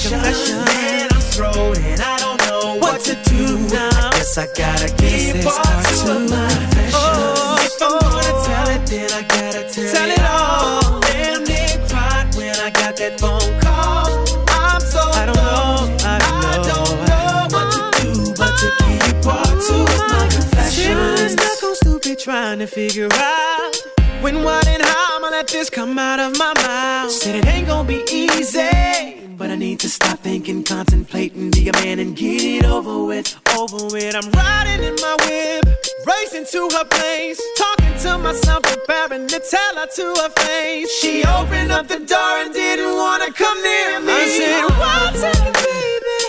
confessions. 0.00 0.64
Man, 0.66 1.08
I'm 1.12 1.20
thrown 1.20 1.76
and 1.76 2.00
I 2.00 2.18
don't 2.18 2.40
know 2.46 2.76
what 2.78 3.00
to 3.04 3.14
do 3.28 3.58
now. 3.68 3.90
I 3.92 4.10
guess 4.12 4.38
I 4.38 4.46
gotta 4.54 4.88
keep 4.96 5.44
part 5.44 5.84
two 5.86 6.10
of 6.10 6.30
my 6.30 6.48
confessions. 6.48 6.94
Oh, 6.94 7.56
if 7.60 7.82
I'm 7.82 7.98
gonna 8.00 8.32
oh. 8.32 8.44
tell 8.46 8.68
it, 8.74 8.86
then 8.86 9.10
I 9.12 9.22
gotta 9.22 9.62
tell, 9.68 9.92
tell 9.94 10.10
it 10.10 10.24
all. 10.24 11.00
Damn 11.00 11.44
near 11.44 11.88
cried 11.88 12.34
when 12.36 12.56
I 12.56 12.70
got 12.70 12.96
that 12.96 13.20
phone 13.20 13.52
call. 13.60 14.08
I'm 14.48 14.80
so 14.80 15.00
I 15.00 15.26
don't 15.26 15.36
know, 15.36 15.96
I 16.04 16.16
don't 16.24 16.38
know, 16.40 16.50
I 16.50 16.68
don't 16.70 16.98
know 17.10 17.30
what 17.54 17.66
to 17.74 17.80
do 18.02 18.12
but 18.38 18.52
to 18.60 18.68
keep 18.84 19.22
part 19.22 19.54
two 19.66 19.82
of 19.82 20.02
my 20.12 20.28
confessions. 20.30 21.32
Stuck 21.32 21.62
on 21.64 21.74
stupid 21.76 22.18
trying 22.18 22.58
to 22.60 22.66
figure 22.66 23.08
out 23.12 23.76
when, 24.22 24.42
what, 24.44 24.66
and 24.66 24.82
how 24.82 25.09
let 25.40 25.48
this 25.48 25.70
come 25.70 25.98
out 25.98 26.20
of 26.20 26.36
my 26.36 26.52
mouth. 26.66 27.10
Said 27.10 27.34
it 27.36 27.46
ain't 27.46 27.66
gonna 27.66 27.88
be 27.88 28.02
easy, 28.12 29.32
but 29.38 29.48
I 29.50 29.56
need 29.56 29.80
to 29.80 29.88
stop 29.88 30.18
thinking, 30.18 30.62
contemplating, 30.62 31.50
be 31.50 31.70
a 31.70 31.72
man 31.80 31.98
and 31.98 32.14
get 32.14 32.44
it 32.44 32.66
over 32.66 33.06
with, 33.06 33.40
over 33.56 33.86
with. 33.86 34.14
I'm 34.14 34.30
riding 34.32 34.84
in 34.84 34.96
my 34.96 35.16
whip, 35.24 35.64
racing 36.04 36.44
to 36.52 36.68
her 36.76 36.84
place, 36.84 37.40
talking 37.56 37.94
to 38.04 38.18
myself, 38.18 38.64
preparing 38.64 39.28
to 39.28 39.40
tell 39.40 39.74
her 39.80 39.88
to 39.96 40.06
her 40.20 40.30
face. 40.44 40.90
She 41.00 41.24
opened 41.24 41.72
up 41.72 41.88
the 41.88 42.00
door 42.00 42.32
and 42.42 42.52
didn't 42.52 42.94
wanna 42.94 43.32
come 43.32 43.58
near 43.62 44.00
me. 44.00 44.12
I 44.12 44.26
said, 44.36 44.60
oh, 44.60 44.76
What's 44.76 45.22
up, 45.24 45.54
baby? 45.64 46.20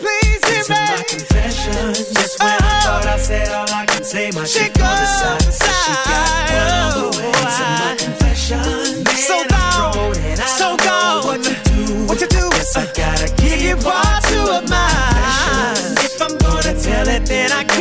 Please 0.00 0.42
hear 0.48 0.64
me. 0.64 0.80
my 0.96 1.04
confessions. 1.06 2.08
Just 2.14 2.40
when 2.40 2.48
I 2.48 2.56
uh-huh. 2.56 2.80
thought 2.86 3.06
I 3.06 3.18
said 3.18 3.48
all 3.52 3.70
I 3.70 3.84
can 3.84 4.02
say, 4.02 4.30
my 4.30 4.46
chick 4.46 4.72
on 4.80 4.96
the 4.96 5.06
side 5.20 5.65
then 17.26 17.50
I 17.50 17.75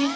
been. 0.00 0.14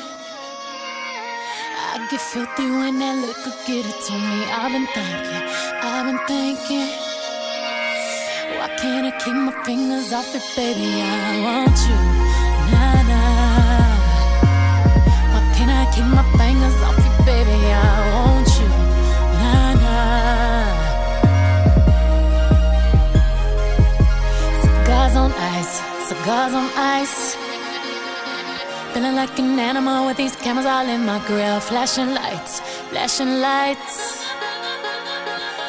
I 1.92 2.06
get 2.10 2.20
filthy 2.20 2.66
when 2.70 2.98
that 2.98 3.16
liquor 3.26 3.54
get 3.66 3.86
it 3.86 3.98
to 4.06 4.14
me. 4.28 4.38
I've 4.50 4.72
been 4.72 4.86
thinking, 4.96 5.44
I've 5.82 6.04
been 6.06 6.20
thinking. 6.26 6.90
Why 8.58 8.68
can't 8.80 9.06
I 9.06 9.12
keep 9.22 9.34
my 9.34 9.52
fingers 9.64 10.12
off 10.12 10.34
it, 10.34 10.44
baby? 10.56 10.88
I 11.02 11.40
want 11.46 11.78
you, 11.88 11.98
nah 12.72 12.98
nah. 13.10 13.92
Why 15.32 15.42
can't 15.54 15.70
I 15.70 15.84
keep 15.94 16.08
my 16.18 16.24
fingers 16.38 16.78
off 16.86 16.98
it, 17.08 17.16
baby? 17.28 17.58
I 17.72 17.86
want 18.14 18.50
you, 18.58 18.68
nah 19.40 19.70
nah. 19.82 20.66
Cigars 24.62 25.14
on 25.22 25.30
ice, 25.56 25.74
cigars 26.08 26.54
on 26.54 26.68
ice. 26.76 27.43
Feeling 28.94 29.16
like 29.16 29.36
an 29.40 29.58
animal 29.58 30.06
with 30.06 30.16
these 30.16 30.36
cameras 30.36 30.66
all 30.66 30.88
in 30.88 31.04
my 31.04 31.18
grill. 31.26 31.58
Flashing 31.58 32.14
lights, 32.14 32.60
flashing 32.90 33.40
lights. 33.40 34.22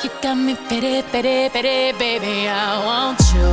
You 0.03 0.11
got 0.21 0.35
me 0.37 0.55
pity, 0.69 1.01
pity, 1.11 1.49
pity, 1.49 1.97
baby. 1.97 2.47
I 2.47 2.85
want 2.85 3.19
you, 3.33 3.49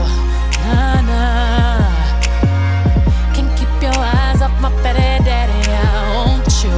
nah 0.60 1.00
nah. 1.08 1.80
Can't 3.32 3.50
keep 3.56 3.72
your 3.80 3.96
eyes 3.96 4.42
off 4.42 4.52
my 4.60 4.70
petty 4.82 5.24
daddy. 5.24 5.70
I 5.70 6.16
want 6.16 6.52
you, 6.62 6.76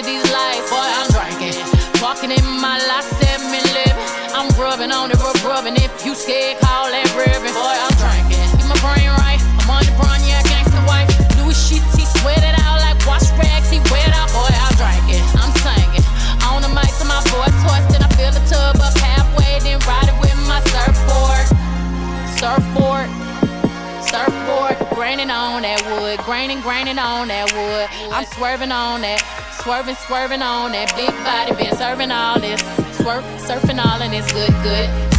under 0.00 0.10
these 0.10 0.32
lights. 0.32 0.70
Boy, 0.70 0.80
I'm 0.80 1.08
drinking. 1.12 1.56
Walking 2.00 2.30
in 2.30 2.44
my 2.60 2.78
last 2.88 3.08
seven 3.20 3.52
living. 3.52 4.08
I'm 4.32 4.48
rubbing 4.56 4.92
on 4.92 5.10
it, 5.10 5.18
rub 5.20 5.36
rubbing. 5.44 5.76
If 5.76 6.04
you 6.04 6.14
scared, 6.14 6.58
call 6.60 6.88
that 6.88 7.08
ribbon. 7.12 7.52
Boy, 7.52 7.76
I'm 7.76 7.94
drinking. 8.00 8.40
Keep 8.56 8.68
my 8.68 8.78
brain 8.80 9.10
right. 9.20 9.40
I'm 9.60 9.68
on 9.68 9.84
the 9.84 9.92
brown, 10.00 10.20
yeah, 10.24 10.40
gangsta 10.48 10.80
white. 10.88 11.08
Louis 11.36 11.56
sheets, 11.56 11.92
he 11.96 12.04
sweat 12.20 12.40
it 12.40 12.56
out 12.64 12.80
like 12.80 12.96
wash 13.04 13.28
rags. 13.36 13.68
He 13.68 13.80
wet 13.92 14.12
out. 14.16 14.32
Boy, 14.32 14.48
I'm 14.48 14.74
drinking. 14.80 15.24
I'm 15.36 15.52
singing. 15.60 16.06
On 16.48 16.64
the 16.64 16.72
mic 16.72 16.90
to 17.00 17.04
my 17.04 17.20
voice 17.28 17.56
twisting. 17.60 18.00
I 18.00 18.08
fill 18.16 18.32
the 18.32 18.44
tub 18.48 18.80
up 18.80 18.96
halfway, 18.96 19.60
then 19.60 19.78
ride 19.84 20.08
it 20.08 20.16
with 20.20 20.38
my 20.48 20.60
surfboard. 20.72 21.46
Surfboard. 22.40 23.08
Surfboard, 24.00 24.74
graining 24.96 25.30
on 25.30 25.62
that 25.62 25.78
wood, 25.86 26.18
graining, 26.24 26.60
graining 26.62 26.98
on 26.98 27.28
that 27.28 27.52
wood. 27.52 27.86
I'm 28.10 28.24
swerving 28.24 28.72
on 28.72 29.02
that, 29.02 29.22
swerving, 29.62 29.94
swerving 29.94 30.42
on 30.42 30.72
that 30.72 30.94
big 30.96 31.10
body, 31.24 31.52
been 31.54 31.76
serving 31.76 32.10
all 32.10 32.40
this, 32.40 32.60
swerve, 32.96 33.24
surfing 33.40 33.84
all 33.84 34.00
and 34.02 34.14
it's 34.14 34.32
good, 34.32 34.50
good. 34.62 35.09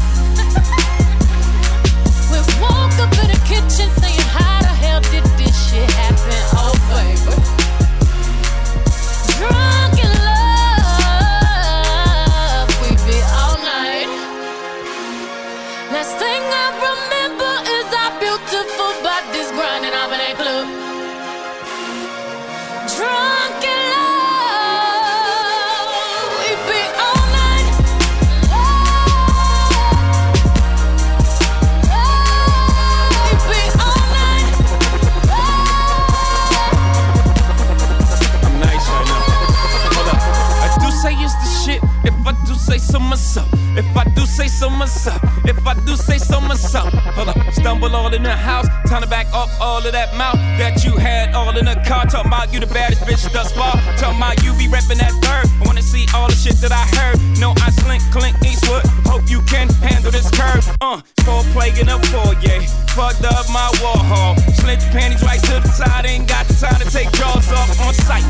So 42.81 42.99
myself. 42.99 43.47
If 43.77 43.85
I 43.95 44.03
do 44.15 44.25
say 44.25 44.47
so 44.47 44.69
myself. 44.69 45.21
If 45.45 45.65
I 45.65 45.73
do 45.85 45.95
say 45.95 46.17
so 46.17 46.41
myself. 46.41 46.91
Hold 47.15 47.29
up. 47.29 47.37
Stumble 47.53 47.95
all 47.95 48.13
in 48.13 48.23
the 48.23 48.35
house. 48.35 48.67
Time 48.89 49.01
to 49.01 49.07
back 49.07 49.27
up 49.33 49.49
all 49.61 49.85
of 49.85 49.91
that 49.91 50.15
mouth 50.17 50.35
that 50.57 50.83
you 50.83 50.97
had 50.97 51.33
all 51.33 51.55
in 51.57 51.65
the 51.65 51.75
car. 51.87 52.05
Talking 52.05 52.27
about 52.27 52.51
you 52.53 52.59
the 52.59 52.67
baddest 52.67 53.01
bitch 53.03 53.31
thus 53.31 53.51
far. 53.53 53.73
Talking 53.97 54.17
about 54.17 54.43
you 54.43 54.53
be 54.53 54.67
reppin' 54.67 54.97
that 54.97 55.13
third. 55.21 55.45
I 55.61 55.63
wanna 55.65 55.81
see 55.81 56.05
all 56.13 56.27
the 56.27 56.35
shit 56.35 56.55
that 56.61 56.71
I 56.71 56.83
heard. 56.97 57.17
No, 57.39 57.53
I 57.61 57.69
slink, 57.69 58.03
Clint 58.11 58.35
Eastwood. 58.43 58.85
Hope 59.05 59.29
you 59.29 59.41
can 59.43 59.69
handle 59.85 60.11
this 60.11 60.29
curve. 60.31 60.65
Uh, 60.81 61.01
four 61.23 61.43
plague 61.53 61.77
in 61.77 61.89
a 61.89 61.99
foyer. 62.09 62.61
Fucked 62.97 63.23
up 63.23 63.47
my 63.49 63.69
Warhol. 63.79 64.35
Slint 64.59 64.81
panties 64.91 65.23
right 65.23 65.41
to 65.41 65.59
the 65.61 65.69
side. 65.69 66.05
Ain't 66.05 66.27
got 66.27 66.47
the 66.47 66.55
time 66.55 66.79
to 66.81 66.89
take 66.89 67.11
jaws 67.13 67.51
off 67.51 67.79
on 67.81 67.93
sight. 67.93 68.25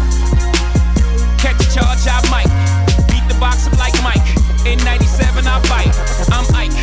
Catch 1.40 1.66
a 1.66 1.74
charge, 1.74 2.06
I 2.06 2.20
might. 2.30 2.91
The 3.32 3.40
box 3.40 3.66
up 3.66 3.78
like 3.80 3.96
Mike. 4.04 4.28
In 4.68 4.76
97, 4.84 5.48
I 5.48 5.56
bite. 5.72 5.96
I'm 6.36 6.44
Ike. 6.52 6.76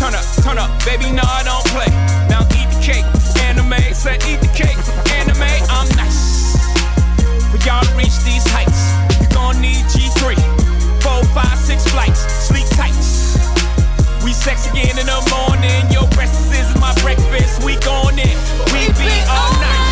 Turn 0.00 0.16
up, 0.16 0.24
turn 0.40 0.56
up, 0.56 0.72
baby, 0.88 1.12
no, 1.12 1.20
I 1.20 1.44
don't 1.44 1.60
play. 1.68 1.92
Now 2.32 2.48
eat 2.56 2.64
the 2.72 2.80
cake. 2.80 3.04
Anime, 3.44 3.76
said 3.92 4.24
eat 4.24 4.40
the 4.40 4.48
cake. 4.56 4.80
Anime, 5.12 5.52
I'm 5.68 5.88
nice. 6.00 6.56
For 7.52 7.60
y'all 7.68 7.84
to 7.84 7.92
reach 7.92 8.16
these 8.24 8.40
heights, 8.48 8.88
you 9.20 9.28
gon' 9.36 9.60
need 9.60 9.84
G3. 9.92 10.32
Four, 11.04 11.24
five, 11.36 11.58
six 11.58 11.84
flights, 11.92 12.24
sleep 12.40 12.64
tight. 12.72 12.96
We 14.24 14.32
sex 14.32 14.64
again 14.72 14.96
in 14.96 15.04
the 15.04 15.20
morning. 15.28 15.92
Your 15.92 16.08
breakfast 16.16 16.56
is 16.56 16.72
my 16.80 16.94
breakfast. 17.04 17.64
We 17.64 17.76
gone 17.84 18.18
in. 18.18 18.36
We 18.72 18.88
be 18.96 19.12
all 19.28 19.52
night. 19.60 19.91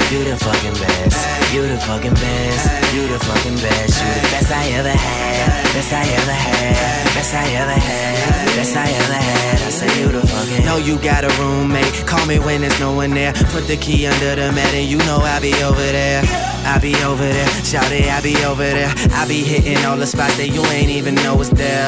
You 0.11 0.25
the 0.25 0.35
fucking 0.35 0.73
best. 0.73 1.53
You 1.53 1.65
the 1.65 1.79
fucking 1.79 2.13
best. 2.15 2.93
You 2.93 3.07
the 3.07 3.17
fucking 3.17 3.55
best. 3.55 3.95
You 4.03 4.11
the 4.19 4.27
best 4.27 4.51
I 4.51 4.67
ever 4.75 4.89
had. 4.89 5.63
Best 5.73 5.93
I 5.93 6.03
ever 6.03 6.33
had. 6.33 7.05
Best 7.15 7.33
I 7.33 7.47
ever 7.47 7.71
had. 7.71 8.55
Best 8.57 8.75
I 8.75 8.91
ever 8.91 9.13
had. 9.13 9.61
I 9.61 9.69
say, 9.69 10.01
You 10.01 10.11
the 10.11 10.27
fucking. 10.27 10.65
Know 10.65 10.75
you 10.75 10.99
got 10.99 11.23
a 11.23 11.29
roommate. 11.41 12.05
Call 12.05 12.25
me 12.25 12.39
when 12.39 12.59
there's 12.59 12.77
no 12.77 12.91
one 12.91 13.11
there. 13.11 13.31
Put 13.55 13.67
the 13.67 13.77
key 13.77 14.05
under 14.05 14.35
the 14.35 14.51
mat 14.51 14.73
and 14.73 14.85
you 14.85 14.97
know 14.97 15.19
I'll 15.23 15.39
be 15.39 15.53
over 15.63 15.79
there. 15.79 16.23
I 16.65 16.77
be 16.81 16.93
over 17.05 17.23
there. 17.23 17.47
Shout 17.63 17.89
it, 17.93 18.11
I 18.11 18.19
be 18.19 18.35
over 18.43 18.67
there. 18.67 18.93
I 19.11 19.25
be 19.29 19.43
hitting 19.43 19.85
all 19.85 19.95
the 19.95 20.07
spots 20.07 20.35
that 20.35 20.49
you 20.49 20.61
ain't 20.65 20.89
even 20.89 21.15
know 21.15 21.37
was 21.37 21.51
there. 21.51 21.87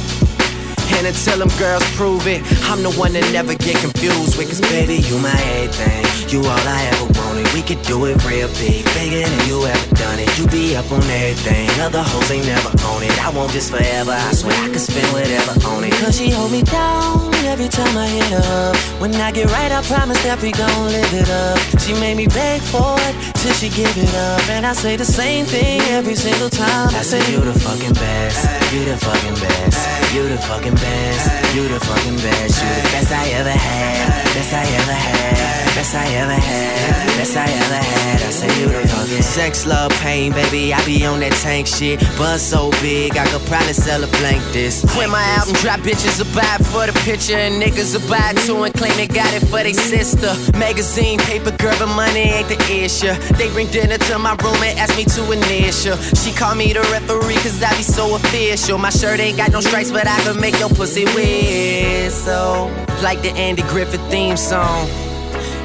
And 0.97 1.07
until 1.07 1.39
them 1.39 1.51
girls 1.57 1.83
prove 1.95 2.27
it, 2.27 2.41
I'm 2.69 2.83
the 2.83 2.91
one 2.91 3.13
that 3.13 3.25
never 3.31 3.55
get 3.55 3.77
confused 3.77 4.37
with. 4.37 4.47
Cause 4.49 4.61
baby, 4.61 4.97
you 5.07 5.17
my 5.19 5.33
everything. 5.57 6.03
You 6.29 6.39
all 6.39 6.65
I 6.67 6.81
ever 6.93 7.07
wanted. 7.19 7.47
We 7.53 7.61
could 7.61 7.81
do 7.83 8.05
it 8.05 8.23
real 8.25 8.47
big, 8.59 8.85
bigger 8.95 9.27
than 9.27 9.47
you 9.47 9.65
ever 9.65 9.95
done 9.95 10.19
it. 10.19 10.29
You 10.37 10.47
be 10.47 10.75
up 10.75 10.89
on 10.91 11.03
everything. 11.03 11.69
Other 11.81 12.03
hoes 12.03 12.31
ain't 12.31 12.45
never 12.45 12.69
on 12.69 13.03
it. 13.03 13.13
I 13.25 13.29
want 13.31 13.51
this 13.51 13.69
forever. 13.69 14.11
I 14.11 14.31
swear 14.33 14.55
I 14.55 14.69
could 14.69 14.81
spend 14.81 15.07
whatever 15.13 15.53
on 15.67 15.83
it. 15.83 15.93
Cause 15.99 16.17
she 16.17 16.29
hold 16.29 16.51
me 16.51 16.63
down 16.63 17.40
every 17.45 17.67
time 17.67 17.97
I 17.97 18.07
hit 18.07 18.29
her 18.31 18.69
up. 18.69 18.75
When 19.01 19.13
I 19.15 19.31
get 19.31 19.51
right, 19.51 19.71
I 19.71 19.81
promise 19.83 20.21
that 20.23 20.41
we 20.41 20.51
gon' 20.51 20.85
live 20.87 21.13
it 21.13 21.29
up. 21.29 21.57
She 21.79 21.93
made 21.93 22.15
me 22.15 22.27
beg 22.27 22.61
for 22.61 22.95
it 23.07 23.15
till 23.35 23.53
she 23.53 23.69
give 23.69 23.95
it 23.97 24.13
up. 24.15 24.49
And 24.49 24.65
I 24.65 24.73
say 24.73 24.95
the 24.95 25.05
same 25.05 25.45
thing 25.45 25.81
every 25.91 26.15
single 26.15 26.49
time. 26.49 26.89
I 26.89 27.01
say, 27.01 27.19
You 27.31 27.39
the 27.41 27.57
fucking 27.59 27.93
best. 27.93 28.73
You 28.73 28.85
the 28.85 28.97
fucking 28.97 29.35
best. 29.35 29.79
You 30.13 30.27
the 30.27 30.37
fucking 30.37 30.75
best. 30.75 31.55
You 31.55 31.67
the 31.67 31.79
fucking 31.79 32.17
best. 32.17 32.61
You 32.61 32.69
the 32.69 32.87
best 32.93 33.11
I 33.11 33.29
ever 33.39 33.49
had. 33.49 34.33
Best 34.35 34.53
I 34.53 34.63
ever 34.79 34.93
had. 34.93 35.75
Best 35.75 35.95
I 35.95 36.05
ever 36.21 36.33
had. 36.33 37.17
Best 37.17 37.35
I 37.37 37.45
ever 37.45 37.75
had. 37.75 38.21
I 38.21 38.29
say 38.31 38.61
you 38.61 38.67
the 38.67 38.87
fucking 38.87 39.17
best 39.17 39.33
Sex, 39.33 39.65
love, 39.65 39.91
pain, 40.01 40.33
baby, 40.33 40.73
I 40.73 40.83
be 40.85 41.05
on 41.05 41.19
that 41.21 41.31
tank 41.43 41.67
shit. 41.67 41.99
Buzz 42.17 42.41
so 42.41 42.71
big, 42.81 43.15
I 43.15 43.25
could 43.27 43.41
probably 43.47 43.73
sell 43.73 44.03
a 44.03 44.07
blank 44.19 44.43
this. 44.51 44.83
When 44.97 45.09
my 45.09 45.23
album 45.39 45.55
drop, 45.55 45.79
bitches 45.79 46.19
will 46.19 46.33
buy 46.35 46.57
it 46.59 46.65
for 46.65 46.85
the 46.87 46.93
picture, 47.07 47.30
niggas 47.37 47.93
will 47.95 48.07
buy 48.09 48.33
too 48.45 48.63
and 48.63 48.73
claim 48.73 48.95
they 48.97 49.07
got 49.07 49.33
it 49.33 49.45
for 49.47 49.63
they 49.63 49.73
sister. 49.73 50.31
Magazine, 50.57 51.19
paper, 51.19 51.51
girl, 51.51 51.75
but 51.79 51.87
money 51.87 52.19
ain't 52.19 52.49
the 52.49 52.59
issue. 52.71 53.13
They 53.35 53.49
bring 53.49 53.67
dinner 53.67 53.97
to 53.97 54.19
my 54.19 54.35
room 54.43 54.61
and 54.63 54.77
ask 54.79 54.95
me 54.97 55.05
to 55.05 55.31
initial. 55.31 55.97
She 55.97 56.31
call 56.31 56.55
me 56.55 56.73
the 56.73 56.81
referee, 56.91 57.35
cause 57.35 57.61
I 57.63 57.75
be 57.77 57.83
so 57.83 58.15
official. 58.15 58.77
My 58.77 58.89
shirt 58.89 59.19
ain't 59.19 59.37
got 59.37 59.51
no 59.51 59.61
stripes, 59.61 59.91
but 59.91 60.07
I 60.07 60.19
can 60.21 60.39
make 60.39 60.59
your 60.59 60.69
pussy 60.69 61.05
whistle. 61.05 62.71
Like 63.01 63.21
the 63.21 63.31
Andy 63.35 63.63
Griffith 63.63 64.01
theme 64.09 64.37
song. 64.37 64.87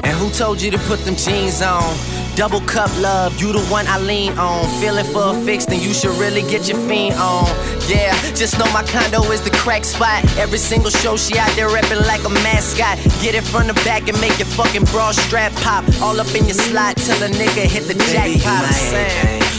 And 0.03 0.15
who 0.15 0.29
told 0.29 0.61
you 0.61 0.71
to 0.71 0.77
put 0.79 0.99
them 1.05 1.15
jeans 1.15 1.61
on? 1.61 1.83
Double 2.37 2.61
cup 2.61 2.95
love, 3.01 3.41
you 3.41 3.51
the 3.51 3.65
one 3.65 3.87
I 3.87 3.97
lean 3.97 4.37
on. 4.37 4.69
Feeling 4.79 5.05
for 5.05 5.35
a 5.35 5.41
fix, 5.43 5.65
then 5.65 5.81
you 5.81 5.91
should 5.91 6.15
really 6.19 6.43
get 6.43 6.67
your 6.69 6.77
fiend 6.87 7.15
on. 7.15 7.47
Yeah, 7.89 8.13
just 8.35 8.59
know 8.59 8.71
my 8.71 8.83
condo 8.83 9.23
is 9.31 9.41
the 9.41 9.49
crack 9.49 9.83
spot. 9.83 10.23
Every 10.37 10.59
single 10.59 10.91
show 10.91 11.17
she 11.17 11.39
out 11.39 11.49
there 11.55 11.67
reppin' 11.67 12.05
like 12.05 12.23
a 12.25 12.29
mascot. 12.29 12.99
Get 13.23 13.33
it 13.33 13.43
from 13.43 13.65
the 13.65 13.73
back 13.83 14.07
and 14.07 14.21
make 14.21 14.37
your 14.37 14.47
fucking 14.49 14.83
bra 14.83 15.13
strap 15.13 15.51
pop. 15.63 15.83
All 15.99 16.21
up 16.21 16.29
in 16.35 16.45
your 16.45 16.53
slot 16.53 16.97
till 16.97 17.23
a 17.23 17.27
nigga 17.27 17.65
hit 17.65 17.87
the 17.87 17.95
Baby, 17.95 18.37
jackpot. 18.37 19.46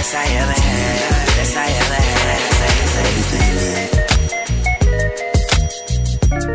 Best 0.00 0.14
I 0.14 0.24
ever 0.24 0.56
had. 0.56 0.96
Best 1.36 1.56
I 1.60 1.68
ever 1.68 1.98
had. 2.08 2.40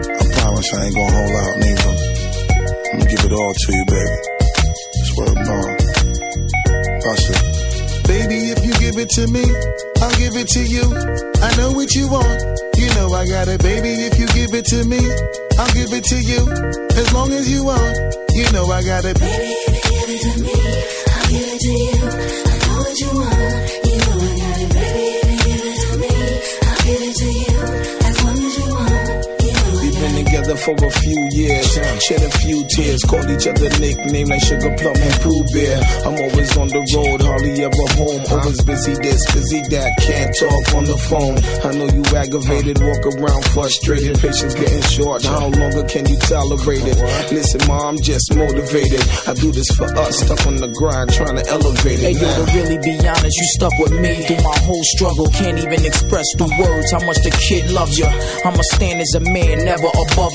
I 0.09 0.25
promise 0.33 0.73
I 0.73 0.85
ain't 0.85 0.95
gonna 0.95 1.13
hold 1.13 1.29
out 1.45 1.53
neither. 1.61 1.93
I'm 2.89 2.97
gonna 2.97 3.05
give 3.05 3.21
it 3.21 3.31
all 3.31 3.53
to 3.53 3.69
you, 3.69 3.85
baby. 3.85 4.17
Swear 5.13 5.29
to 5.29 5.35
God. 5.45 5.77
Bust 7.05 7.29
it. 7.29 7.41
Baby, 8.07 8.49
if 8.49 8.65
you 8.65 8.73
give 8.81 8.97
it 8.97 9.09
to 9.11 9.27
me, 9.27 9.45
I'll 10.01 10.17
give 10.17 10.35
it 10.41 10.47
to 10.57 10.65
you. 10.65 10.81
I 11.45 11.55
know 11.61 11.69
what 11.77 11.93
you 11.93 12.09
want. 12.09 12.41
You 12.81 12.89
know 12.95 13.13
I 13.13 13.27
got 13.27 13.47
it, 13.47 13.61
baby. 13.61 13.93
If 14.09 14.17
you 14.17 14.25
give 14.33 14.55
it 14.55 14.65
to 14.73 14.83
me, 14.85 14.97
I'll 15.59 15.71
give 15.77 15.93
it 15.93 16.03
to 16.05 16.17
you. 16.17 16.49
As 16.97 17.13
long 17.13 17.31
as 17.31 17.47
you 17.47 17.63
want, 17.63 17.93
you 18.33 18.51
know 18.53 18.65
I 18.71 18.81
got 18.81 19.05
it. 19.05 19.19
Baby, 19.19 19.53
if 19.69 19.69
you 19.69 19.81
give 19.93 20.09
it 20.09 20.21
to 20.33 20.33
me, 20.41 20.49
I'll 21.13 21.29
give 21.29 21.45
it 21.45 21.59
to 21.61 21.69
you. 21.69 22.09
I 22.49 22.57
know 22.65 22.81
what 22.81 22.99
you 22.99 23.09
want. 23.13 23.34
Together 30.45 30.61
for 30.61 30.85
a 30.85 30.91
few 30.91 31.29
years, 31.31 31.73
shed 31.73 32.21
a 32.21 32.29
few 32.39 32.65
tears, 32.67 33.03
called 33.03 33.29
each 33.29 33.47
other 33.47 33.69
nicknames 33.79 34.29
like 34.29 34.43
Sugar 34.43 34.75
Plum 34.77 34.95
and 34.95 35.15
Pooh 35.21 35.43
Bear. 35.53 35.81
I'm 36.05 36.15
always 36.15 36.57
on 36.57 36.67
the 36.69 36.81
road, 36.93 37.21
hardly 37.21 37.63
ever 37.63 37.87
home. 37.97 38.21
Always 38.29 38.61
busy 38.61 38.93
this, 39.01 39.21
busy 39.33 39.61
that, 39.73 39.91
can't 40.01 40.31
talk 40.35 40.65
on 40.75 40.85
the 40.85 40.97
phone. 41.09 41.37
I 41.65 41.73
know 41.73 41.89
you 41.89 42.03
aggravated, 42.15 42.81
walk 42.81 43.03
around 43.05 43.45
frustrated, 43.53 44.19
patience 44.19 44.53
getting 44.53 44.81
short. 44.83 45.23
How 45.23 45.49
longer 45.49 45.83
can 45.85 46.05
you 46.05 46.17
tolerate 46.29 46.85
it? 46.85 46.97
Listen, 47.31 47.61
ma, 47.67 47.89
I'm 47.89 47.99
just 48.01 48.33
motivated. 48.35 49.01
I 49.27 49.33
do 49.33 49.51
this 49.51 49.69
for 49.73 49.89
us, 49.97 50.21
stuck 50.21 50.45
on 50.45 50.57
the 50.57 50.69
grind, 50.69 51.13
trying 51.13 51.37
to 51.37 51.45
elevate 51.49 51.99
it. 52.01 52.05
Hey 52.05 52.15
yo, 52.17 52.29
to 52.29 52.45
really 52.53 52.77
be 52.81 52.93
honest, 53.01 53.35
you 53.37 53.47
stuck 53.57 53.73
with 53.79 53.93
me 53.97 54.25
through 54.25 54.43
my 54.43 54.57
whole 54.65 54.85
struggle. 54.95 55.27
Can't 55.33 55.57
even 55.57 55.85
express 55.85 56.25
through 56.37 56.53
words 56.59 56.91
how 56.91 57.01
much 57.05 57.17
the 57.23 57.33
kid 57.33 57.71
loves 57.71 57.97
you. 57.97 58.07
I'ma 58.45 58.61
stand 58.77 59.01
as 59.01 59.13
a 59.15 59.23
man, 59.25 59.65
never 59.65 59.89
above 59.89 60.34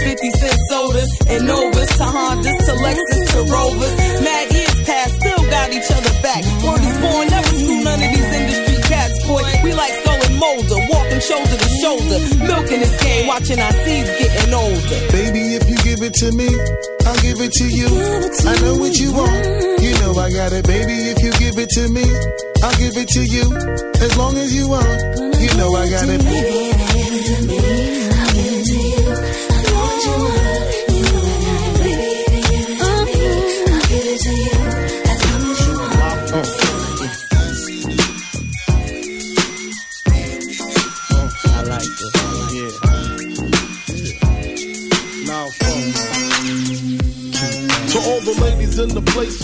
50 0.01 0.31
cent 0.31 0.57
sodas 0.69 1.11
and 1.29 1.45
Novas 1.45 1.91
to 1.97 2.07
Hondas 2.09 2.57
to 2.65 2.73
Lexus 2.81 3.25
to 3.33 3.41
Rovers. 3.53 3.93
Mad 4.21 4.51
years 4.51 4.77
past, 4.85 5.15
still 5.15 5.43
got 5.49 5.69
each 5.71 5.89
other 5.91 6.13
back. 6.25 6.41
Word 6.65 6.81
is 6.81 6.97
born, 7.01 7.25
never 7.29 7.53
screw 7.53 7.81
none 7.85 8.01
of 8.01 8.09
these 8.09 8.31
industry 8.33 8.77
cats, 8.89 9.17
boy. 9.27 9.43
We 9.63 9.73
like 9.73 9.93
Skull 10.01 10.19
and 10.25 10.37
Molder, 10.41 10.81
walking 10.89 11.21
shoulder 11.21 11.57
to 11.57 11.69
shoulder, 11.81 12.19
milking 12.49 12.81
this 12.81 12.95
game, 13.03 13.27
watching 13.27 13.59
our 13.59 13.75
seeds 13.85 14.09
getting 14.17 14.53
older. 14.53 14.99
Baby, 15.13 15.55
if 15.55 15.69
you 15.69 15.77
give 15.85 16.01
it 16.01 16.13
to 16.21 16.31
me, 16.33 16.49
I'll 17.05 17.21
give 17.21 17.39
it 17.39 17.53
to 17.61 17.65
you. 17.69 17.89
I 18.49 18.53
know 18.61 18.75
what 18.81 18.93
you 18.97 19.13
want. 19.13 19.45
You 19.81 19.93
know 20.01 20.13
I 20.17 20.29
got 20.33 20.51
it, 20.53 20.65
baby. 20.65 20.97
If 21.13 21.21
you 21.21 21.31
give 21.37 21.57
it 21.57 21.69
to 21.77 21.89
me, 21.89 22.05
I'll 22.63 22.77
give 22.77 22.97
it 22.97 23.09
to 23.17 23.21
you. 23.21 23.45
As 24.01 24.17
long 24.17 24.37
as 24.37 24.53
you 24.53 24.67
want, 24.67 24.97
you 25.37 25.51
know 25.57 25.69
I 25.73 25.89
got 25.89 26.09
it. 26.09 26.21
Baby, 26.21 28.10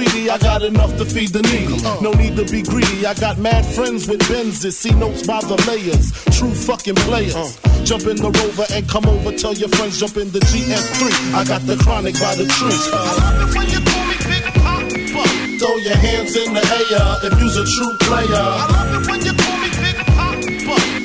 sweetie, 0.00 0.30
I 0.30 0.38
got 0.38 0.62
enough 0.62 0.96
to 0.98 1.04
feed 1.04 1.30
the 1.30 1.42
needy. 1.42 1.76
No 2.00 2.12
need 2.12 2.36
to 2.36 2.44
be 2.44 2.62
greedy. 2.62 3.06
I 3.06 3.14
got 3.14 3.38
mad 3.38 3.64
friends 3.66 4.08
with 4.08 4.20
Benzes. 4.28 4.72
See 4.72 4.92
notes 4.92 5.26
by 5.26 5.40
the 5.40 5.56
layers. 5.68 6.12
True 6.36 6.52
fucking 6.52 6.96
players. 7.06 7.56
Jump 7.84 8.06
in 8.06 8.16
the 8.16 8.30
rover 8.30 8.66
and 8.72 8.88
come 8.88 9.06
over. 9.06 9.32
Tell 9.36 9.54
your 9.54 9.68
friends 9.68 10.00
jump 10.00 10.16
in 10.16 10.30
the 10.30 10.40
GS3. 10.40 11.34
I 11.34 11.44
got 11.44 11.62
the 11.66 11.76
chronic 11.76 12.14
by 12.14 12.34
the 12.34 12.46
tree. 12.46 12.76
I 12.92 13.12
love 13.20 13.38
it 13.44 13.56
when 13.56 13.68
you 13.68 13.80
call 13.84 14.04
me 14.08 14.16
Big 14.24 14.44
Papa. 14.56 15.28
Throw 15.60 15.76
your 15.76 15.96
hands 15.96 16.36
in 16.36 16.54
the 16.54 16.64
air 16.64 17.10
if 17.28 17.40
you's 17.40 17.56
a 17.56 17.66
true 17.66 17.94
player. 18.08 18.40
I 18.40 18.66
love 18.72 18.90
it 18.96 19.10
when 19.10 19.20
you 19.20 19.34
call 19.36 19.56
me 19.60 19.70
Big 19.84 19.96
Papa. 19.96 20.40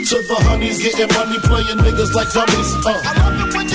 To 0.06 0.18
the 0.22 0.38
honeys 0.46 0.80
getting 0.80 1.12
money, 1.18 1.40
playing 1.40 1.80
niggas 1.82 2.14
like 2.14 2.32
dummies. 2.32 2.70
Uh. 2.86 3.75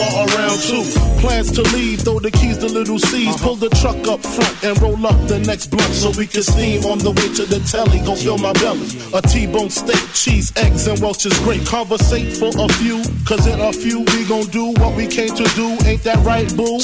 bar 0.01 0.25
around 0.25 0.59
two. 0.61 0.83
Plans 1.21 1.51
to 1.51 1.61
leave, 1.75 2.01
throw 2.01 2.19
the 2.19 2.31
keys 2.31 2.57
to 2.57 2.65
little 2.65 2.97
C's. 2.97 3.35
Pull 3.41 3.55
the 3.55 3.69
truck 3.81 4.01
up 4.07 4.21
front 4.21 4.55
and 4.63 4.73
roll 4.81 4.97
up 5.05 5.19
the 5.27 5.39
next 5.39 5.67
blunt 5.67 5.93
so 5.93 6.09
we 6.17 6.25
can 6.25 6.41
steam 6.41 6.83
on 6.85 6.97
the 6.97 7.11
way 7.11 7.29
to 7.37 7.45
the 7.45 7.61
telly. 7.69 7.99
Gon' 8.01 8.17
fill 8.17 8.37
my 8.37 8.53
belly. 8.53 8.89
A 9.13 9.21
T-bone 9.21 9.69
steak, 9.69 10.01
cheese, 10.13 10.51
eggs, 10.57 10.87
and 10.87 10.99
Welch's 10.99 11.37
grape. 11.45 11.65
Conversate 11.65 12.33
for 12.37 12.49
a 12.49 12.67
few, 12.81 13.03
cause 13.25 13.45
in 13.45 13.59
a 13.61 13.71
few 13.71 14.01
we 14.01 14.25
gon' 14.25 14.49
do 14.49 14.73
what 14.81 14.97
we 14.97 15.05
came 15.05 15.33
to 15.35 15.45
do. 15.53 15.77
Ain't 15.85 16.03
that 16.03 16.17
right, 16.25 16.49
boo? 16.57 16.79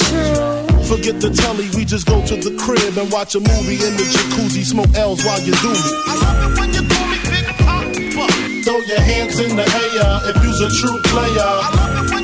Forget 0.86 1.20
the 1.20 1.30
telly, 1.30 1.68
we 1.76 1.84
just 1.84 2.06
go 2.06 2.24
to 2.24 2.36
the 2.36 2.54
crib 2.56 2.96
and 2.96 3.10
watch 3.10 3.34
a 3.34 3.40
movie 3.40 3.82
in 3.82 3.92
the 3.98 4.06
jacuzzi. 4.06 4.64
Smoke 4.64 4.94
L's 4.94 5.24
while 5.24 5.40
you 5.42 5.52
do 5.58 5.70
me. 5.74 5.82
I 6.06 6.14
love 6.22 6.38
it 6.46 6.58
when 6.58 6.70
you 6.72 6.82
call 6.86 7.06
me 7.10 7.18
Big 7.26 7.44
Papa. 7.58 7.84
Throw 8.64 8.78
your 8.86 9.00
hands 9.00 9.38
in 9.40 9.56
the 9.56 9.66
air 9.66 10.30
if 10.30 10.36
you's 10.44 10.60
a 10.62 10.70
true 10.78 10.98
player. 11.10 12.17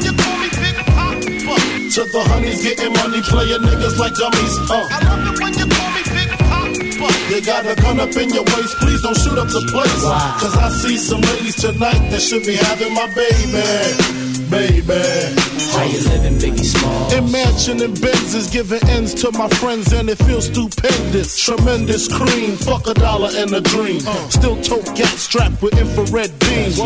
To 1.94 2.02
the 2.02 2.24
honeys 2.26 2.60
getting 2.60 2.92
money, 2.92 3.22
playing 3.22 3.62
niggas 3.62 3.96
like 3.98 4.14
dummies. 4.14 4.58
Uh. 4.68 4.82
I 4.90 4.98
love 5.04 5.32
it 5.32 5.38
when 5.38 5.54
you 5.54 5.66
call 5.70 5.90
me 5.94 6.02
Big 6.10 6.28
Papa. 6.42 7.32
You 7.32 7.40
got 7.40 7.66
a 7.70 7.80
gun 7.80 8.00
up 8.00 8.10
in 8.16 8.30
your 8.30 8.42
waist, 8.42 8.74
please 8.78 9.00
don't 9.00 9.14
shoot 9.14 9.38
up 9.38 9.46
the 9.46 9.62
place. 9.70 10.02
Why? 10.02 10.36
Cause 10.40 10.56
I 10.56 10.70
see 10.70 10.96
some 10.96 11.20
ladies 11.20 11.54
tonight 11.54 12.10
that 12.10 12.20
should 12.20 12.42
be 12.42 12.56
having 12.56 12.94
my 12.94 13.06
baby. 13.14 14.23
Baby. 14.54 15.34
How 15.74 15.82
you 15.82 15.98
living, 16.10 16.38
Biggie 16.38 16.64
Small? 16.64 17.12
In 17.12 17.32
mansion 17.32 17.82
and 17.82 17.92
Benzes, 17.96 18.52
giving 18.52 18.82
ends 18.88 19.12
to 19.14 19.32
my 19.32 19.48
friends, 19.48 19.92
and 19.92 20.08
it 20.08 20.18
feels 20.18 20.46
stupendous. 20.46 21.36
Tremendous 21.44 22.06
cream, 22.06 22.52
fuck 22.58 22.86
a 22.86 22.94
dollar 22.94 23.30
and 23.34 23.52
a 23.52 23.60
dream. 23.60 24.00
Uh. 24.06 24.28
Still 24.28 24.54
tote 24.62 24.86
gas 24.94 25.18
strapped 25.26 25.60
with 25.60 25.76
infrared 25.76 26.30
beams. 26.38 26.78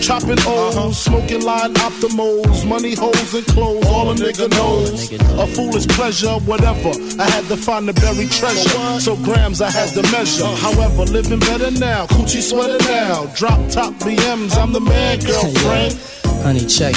Chopping 0.00 0.38
uh-huh. 0.38 0.88
O's, 0.88 1.04
smoking 1.04 1.42
line 1.42 1.74
optimals, 1.74 2.66
money 2.66 2.94
holes 2.94 3.34
and 3.34 3.46
clothes, 3.46 3.84
all 3.88 4.10
a 4.10 4.14
nigga 4.14 4.48
knows. 4.48 5.12
A 5.12 5.46
foolish 5.48 5.86
pleasure, 5.88 6.36
whatever. 6.48 6.92
I 7.20 7.28
had 7.28 7.44
to 7.48 7.58
find 7.58 7.86
the 7.86 7.92
buried 7.92 8.30
treasure, 8.30 9.00
so 9.00 9.16
grams 9.16 9.60
I 9.60 9.70
had 9.70 9.90
to 9.90 10.02
measure. 10.10 10.44
Uh. 10.44 10.56
However, 10.56 11.04
living 11.04 11.40
better 11.40 11.70
now, 11.72 12.06
coochie 12.06 12.40
sweater 12.40 12.82
now. 12.88 13.26
Drop 13.36 13.60
top 13.68 13.92
BMs, 14.00 14.56
I'm 14.56 14.72
the 14.72 14.80
man, 14.80 15.18
girlfriend. 15.20 16.00
Honey, 16.42 16.66
check 16.66 16.96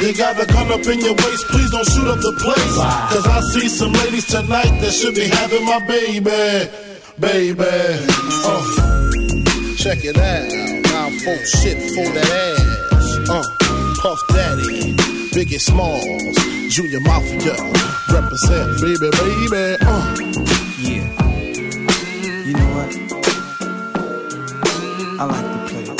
You 0.00 0.14
got 0.16 0.40
a 0.40 0.46
gun 0.46 0.72
up 0.72 0.86
in 0.86 0.98
your 1.00 1.12
waist, 1.14 1.44
please 1.48 1.70
don't 1.70 1.86
shoot 1.86 2.08
up 2.08 2.18
the 2.20 2.32
place. 2.40 2.76
Cause 3.12 3.26
I 3.26 3.40
see 3.52 3.68
some 3.68 3.92
ladies 3.92 4.24
tonight 4.26 4.80
that 4.80 4.92
should 4.92 5.14
be 5.14 5.28
having 5.28 5.64
my 5.66 5.78
baby. 5.86 6.70
Baby. 7.20 7.64
Uh. 8.48 8.64
Check 9.76 10.04
it 10.04 10.16
out. 10.16 10.48
Now 10.88 11.10
folks 11.20 11.60
shit 11.60 11.76
for 11.92 12.08
that 12.16 12.30
ass. 12.32 13.28
Uh. 13.28 13.42
Puff 14.00 14.18
Daddy. 14.28 14.96
Biggie 15.36 15.60
Smalls. 15.60 16.02
Junior 16.74 17.00
Mafia. 17.00 17.56
Represent, 18.08 18.80
baby, 18.80 19.10
baby. 19.20 19.76
Uh. 19.84 20.16
Yeah. 20.80 21.04
You 22.46 22.52
know 22.56 22.70
what? 22.72 22.90
I 25.20 25.24
like 25.24 25.44
the 25.44 25.58
players. 25.68 25.99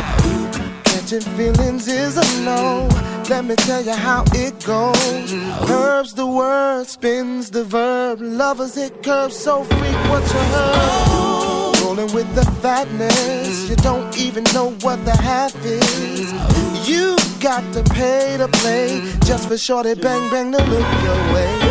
Catching 1.11 1.33
feelings 1.35 1.89
is 1.89 2.15
a 2.15 2.41
no. 2.45 2.87
Let 3.29 3.43
me 3.43 3.55
tell 3.57 3.83
you 3.83 3.91
how 3.91 4.23
it 4.33 4.63
goes. 4.63 5.33
Curves 5.67 6.13
the 6.13 6.25
word, 6.25 6.87
spins 6.87 7.51
the 7.51 7.65
verb. 7.65 8.21
Lovers 8.21 8.77
it 8.77 9.03
curves 9.03 9.35
so 9.35 9.65
frequent 9.65 10.25
you 10.33 10.39
heard. 10.55 11.81
Rolling 11.81 12.13
with 12.13 12.33
the 12.33 12.45
fatness, 12.61 13.69
you 13.69 13.75
don't 13.75 14.17
even 14.17 14.45
know 14.53 14.71
what 14.83 15.03
the 15.03 15.17
half 15.17 15.53
is. 15.65 16.31
You 16.87 17.17
got 17.41 17.73
to 17.73 17.83
pay 17.83 18.37
to 18.37 18.47
play 18.47 19.01
just 19.25 19.49
for 19.49 19.57
shorty 19.57 19.95
bang 19.95 20.31
bang 20.31 20.53
to 20.53 20.63
look 20.63 21.03
your 21.03 21.33
way. 21.33 21.70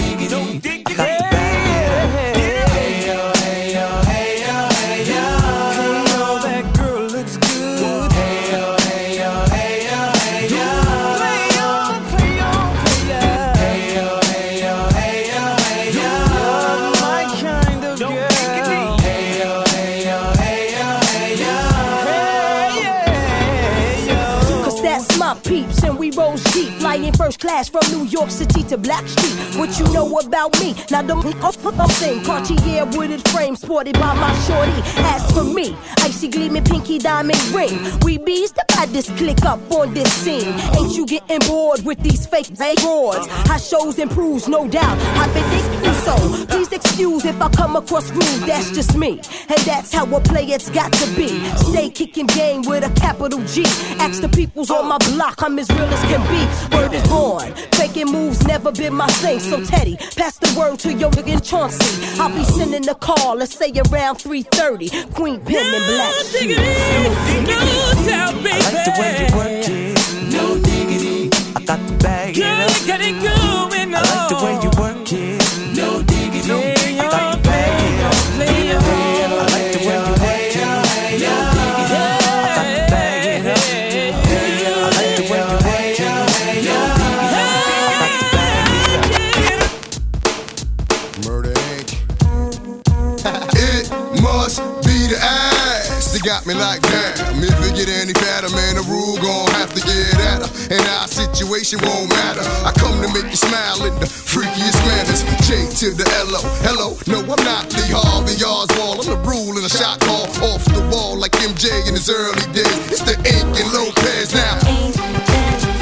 I 0.63 0.83
got 0.95 1.07
to 1.41 1.50
first 27.31 27.39
class 27.39 27.69
from 27.69 27.81
New 27.91 28.05
York 28.07 28.29
City 28.29 28.63
to 28.63 28.77
Blackstreet. 28.77 29.57
What 29.57 29.77
you 29.79 29.85
know 29.93 30.19
about 30.19 30.59
me? 30.59 30.75
Now 30.89 31.01
the 31.01 31.15
I'm 31.15 31.87
thing, 31.87 32.23
Cartier 32.23 32.85
wooded 32.85 33.27
frame 33.29 33.55
sported 33.55 33.93
by 33.93 34.13
my 34.15 34.33
shorty. 34.47 34.73
As 35.13 35.31
for 35.31 35.43
me, 35.43 35.75
icy 35.99 36.27
gleaming 36.27 36.63
pinky 36.63 36.97
diamond 36.97 37.41
ring. 37.53 37.79
We 38.03 38.17
bees 38.17 38.51
the 38.51 38.65
baddest 38.67 39.15
click 39.17 39.43
up 39.45 39.59
on 39.71 39.93
this 39.93 40.11
scene. 40.11 40.53
Ain't 40.77 40.97
you 40.97 41.05
getting 41.05 41.39
bored 41.47 41.85
with 41.85 41.99
these 41.99 42.25
fake 42.25 42.53
broads? 42.81 43.27
How 43.47 43.57
shows 43.57 43.99
improves, 43.99 44.47
no 44.47 44.67
doubt. 44.67 44.97
I've 45.17 45.33
been 45.33 45.47
so. 46.05 46.45
Please 46.47 46.71
excuse 46.71 47.25
if 47.25 47.41
I 47.41 47.49
come 47.49 47.75
across 47.75 48.09
rude. 48.11 48.43
That's 48.47 48.71
just 48.71 48.97
me, 48.97 49.21
and 49.49 49.59
that's 49.65 49.93
how 49.93 50.05
a 50.15 50.19
player's 50.21 50.69
got 50.69 50.91
to 50.93 51.05
be. 51.15 51.29
Stay 51.57 51.89
kicking 51.89 52.27
game 52.27 52.61
with 52.63 52.83
a 52.83 52.89
capital 52.99 53.39
G. 53.45 53.63
Ask 53.99 54.21
the 54.21 54.29
peoples 54.29 54.69
on 54.71 54.87
my 54.87 54.97
block, 55.09 55.41
I'm 55.41 55.57
as 55.59 55.69
real 55.69 55.83
as 55.83 56.01
can 56.11 56.21
be. 56.31 56.41
Word 56.75 56.93
is 56.93 57.07
born. 57.07 57.53
Faking 57.73 58.11
moves 58.11 58.45
never 58.45 58.71
been 58.71 58.93
my 58.93 59.07
thing. 59.07 59.39
So 59.39 59.63
Teddy, 59.63 59.97
pass 60.15 60.37
the 60.37 60.53
word 60.57 60.79
to 60.79 60.93
your 60.93 61.11
nigga 61.11 61.41
Chauncey. 61.43 62.19
I'll 62.19 62.29
be 62.29 62.43
sending 62.43 62.87
a 62.89 62.95
call, 62.95 63.35
let's 63.35 63.55
say 63.55 63.71
around 63.71 64.17
3:30. 64.17 65.13
Queen 65.13 65.39
Pen 65.41 65.73
and 65.73 65.85
Black 65.85 66.13
Shoes. 66.25 66.57
I 68.43 68.59
like 68.59 68.85
the 68.85 68.91
way 68.99 69.11
you 69.19 69.27
work 69.37 69.69
it. 69.69 70.33
No 70.33 70.57
diggity. 70.57 71.29
I 71.55 71.57
got 71.65 71.79
to 71.87 71.93
bag 72.03 72.37
it 72.37 72.43
up. 72.43 72.85
Get 72.85 73.01
it 73.01 73.21
going 73.21 73.40
situation 101.51 101.83
won't 101.83 102.09
matter. 102.09 102.41
I 102.63 102.71
come 102.71 103.01
to 103.01 103.11
make 103.11 103.29
you 103.29 103.35
smile 103.35 103.83
in 103.83 103.93
the 103.99 104.05
freakiest 104.07 104.79
manners. 104.87 105.23
J 105.43 105.67
to 105.83 105.91
the 105.91 106.07
L 106.23 106.39
O. 106.39 106.41
Hello, 106.63 106.95
no, 107.11 107.19
I'm 107.27 107.43
not 107.43 107.67
Lee 107.75 107.91
Harvey 107.91 108.39
Oswald. 108.39 109.03
I'm 109.03 109.07
the 109.11 109.19
rule 109.27 109.57
in 109.57 109.65
a 109.65 109.69
shot 109.69 109.99
call 109.99 110.31
off 110.47 110.63
the 110.65 110.79
wall 110.91 111.19
like 111.19 111.33
MJ 111.43 111.67
in 111.87 111.93
his 111.93 112.09
early 112.09 112.47
days. 112.53 112.79
It's 112.87 113.01
the 113.03 113.19
Inc. 113.27 113.51
and 113.59 113.67
Lopez 113.73 114.33
now. 114.33 114.59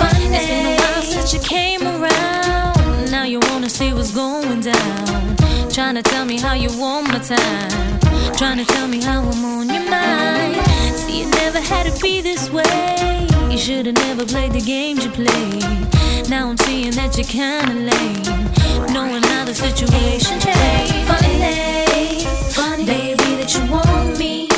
Funny, 0.02 0.26
it's 0.34 0.48
been 0.48 0.66
a 0.66 0.76
while 0.82 1.04
since 1.04 1.34
you 1.34 1.40
came 1.40 1.84
around. 1.86 3.12
Now 3.12 3.26
you 3.26 3.40
wanna 3.52 3.70
see 3.70 3.94
what's 3.94 4.12
going 4.12 4.62
down. 4.62 5.38
Trying 5.70 5.96
to 5.96 6.02
tell 6.02 6.26
me 6.26 6.40
how 6.40 6.54
you 6.54 6.70
want 6.80 7.10
my 7.10 7.20
time. 7.20 8.00
Trying 8.34 8.58
to 8.58 8.66
tell 8.66 8.88
me 8.88 9.02
how 9.02 9.22
I'm 9.22 9.46
on 9.46 9.70
your 9.70 9.86
mind. 9.88 10.58
See, 10.98 11.22
it 11.22 11.30
never 11.36 11.60
had 11.62 11.86
to 11.86 12.02
be 12.02 12.22
this 12.22 12.50
way. 12.50 13.29
Should've 13.60 13.94
never 13.94 14.26
played 14.26 14.54
the 14.54 14.62
games 14.62 15.04
you 15.04 15.12
played. 15.12 16.30
Now 16.30 16.50
I'm 16.50 16.58
seeing 16.60 16.92
that 16.92 17.18
you're 17.18 17.28
kinda 17.28 17.74
lame. 17.74 18.94
Knowing 18.94 19.22
how 19.22 19.44
the 19.44 19.54
situation 19.54 20.40
changed. 20.40 20.94
Funny, 21.10 22.24
funny, 22.54 22.86
baby, 22.86 23.36
that 23.36 23.54
you 23.54 23.70
want 23.70 24.18
me 24.18 24.49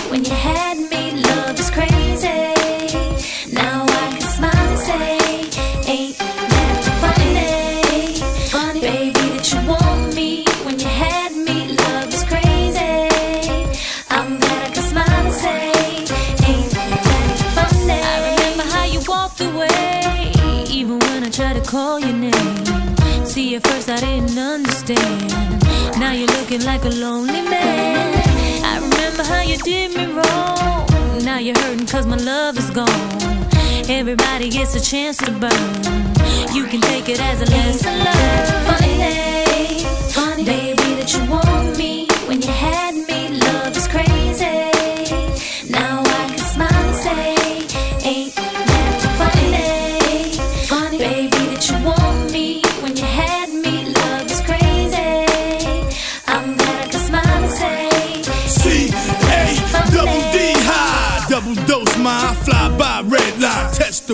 At 23.54 23.68
first 23.68 23.90
I 23.90 24.00
didn't 24.00 24.38
understand. 24.38 25.30
Now 26.00 26.14
you're 26.14 26.34
looking 26.40 26.64
like 26.64 26.86
a 26.86 26.90
lonely 26.90 27.42
man. 27.42 28.64
I 28.64 28.80
remember 28.80 29.24
how 29.24 29.42
you 29.42 29.58
did 29.58 29.94
me 29.94 30.06
wrong. 30.06 30.88
Now 31.26 31.38
you're 31.38 31.58
hurting 31.60 31.86
cause 31.86 32.06
my 32.06 32.16
love 32.16 32.58
is 32.58 32.70
gone. 32.70 32.88
Everybody 33.90 34.50
gets 34.50 34.74
a 34.76 34.80
chance 34.80 35.18
to 35.18 35.32
burn. 35.32 35.74
You 36.56 36.64
can 36.68 36.80
take 36.80 37.10
it 37.10 37.20
as 37.20 37.42
a 37.42 37.46
lesson 37.52 37.94
learned. 38.08 38.48
Funny, 38.68 39.84
funny, 40.14 40.46
baby, 40.46 40.96
that 40.96 41.14
you 41.14 41.30
want 41.30 41.78
me 41.78 42.08
when 42.28 42.42
you 42.42 42.52
had 42.52 42.91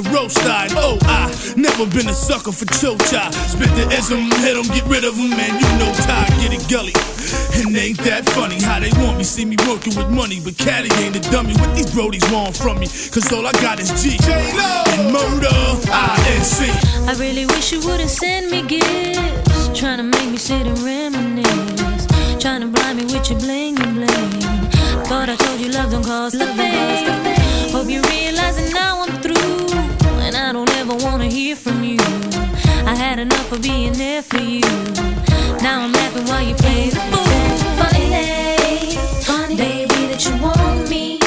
the 0.02 0.10
roast 0.12 0.38
line. 0.46 0.70
Oh, 0.74 0.98
I 1.04 1.26
never 1.58 1.86
been 1.90 2.08
a 2.08 2.14
sucker 2.14 2.52
for 2.52 2.66
chocha. 2.66 3.34
Spit 3.50 3.70
the 3.74 3.86
ism, 3.98 4.30
hit 4.46 4.56
'em, 4.56 4.68
get 4.70 4.86
rid 4.86 5.04
of 5.04 5.08
of 5.08 5.18
'em, 5.18 5.30
man. 5.30 5.54
You 5.62 5.70
know 5.80 5.92
Ty, 6.06 6.28
get 6.42 6.54
it 6.54 6.64
gully. 6.70 6.94
And 7.58 7.76
ain't 7.76 7.98
that 8.04 8.30
funny 8.30 8.62
how 8.62 8.80
they 8.80 8.92
want 9.02 9.18
me, 9.18 9.24
see 9.24 9.46
me 9.46 9.56
working 9.68 9.96
with 9.96 10.10
money, 10.10 10.40
but 10.40 10.58
Caddy 10.58 10.90
ain't 11.02 11.16
a 11.16 11.24
dummy. 11.32 11.54
What 11.62 11.74
these 11.76 11.90
brodies 11.96 12.26
want 12.32 12.56
from 12.56 12.80
me? 12.80 12.88
Cause 13.14 13.32
all 13.34 13.46
I 13.48 13.54
got 13.54 13.80
is 13.80 13.90
G 14.02 14.18
and 14.28 15.12
murder, 15.12 15.56
INC. 15.90 16.70
I 17.10 17.14
really 17.18 17.46
wish 17.48 17.72
you 17.72 17.80
wouldn't 17.88 18.12
send 18.12 18.52
me 18.52 18.62
gifts. 18.62 19.70
Trying 19.80 20.00
to 20.04 20.08
make 20.16 20.30
me 20.30 20.38
sit 20.38 20.68
and 20.68 20.78
reminisce. 20.80 22.06
Trying 22.44 22.62
to 22.62 22.68
blind 22.68 22.98
me 23.00 23.06
with 23.06 23.30
your 23.32 23.40
bling 23.40 23.80
and 23.80 23.94
bling. 23.96 24.42
Thought 25.10 25.30
I 25.30 25.36
told 25.38 25.60
you 25.60 25.70
love 25.72 25.90
don't 25.92 26.06
cost 26.06 26.36
a 26.36 26.48
thing. 26.60 27.72
Hope 27.76 27.90
you 27.90 28.02
realize 28.14 28.56
that 28.60 28.72
now 28.74 29.02
I'm 29.04 29.14
through. 29.24 29.57
And 30.90 30.94
I 30.94 30.96
ever 30.96 31.06
wanna 31.06 31.26
hear 31.26 31.56
from 31.56 31.84
you. 31.84 31.98
I 32.86 32.96
had 32.96 33.20
enough 33.20 33.52
of 33.52 33.62
being 33.62 33.92
there 33.94 34.22
for 34.22 34.38
you. 34.38 34.62
Now 35.62 35.82
I'm 35.82 35.92
laughing 35.92 36.26
while 36.28 36.42
you 36.42 36.56
play 36.56 36.90
the 36.90 37.02
fool. 37.12 37.26
Funny, 37.78 38.96
funny, 39.24 39.56
baby, 39.58 40.08
that 40.08 40.26
you 40.26 40.42
want 40.42 40.90
me 40.90 41.27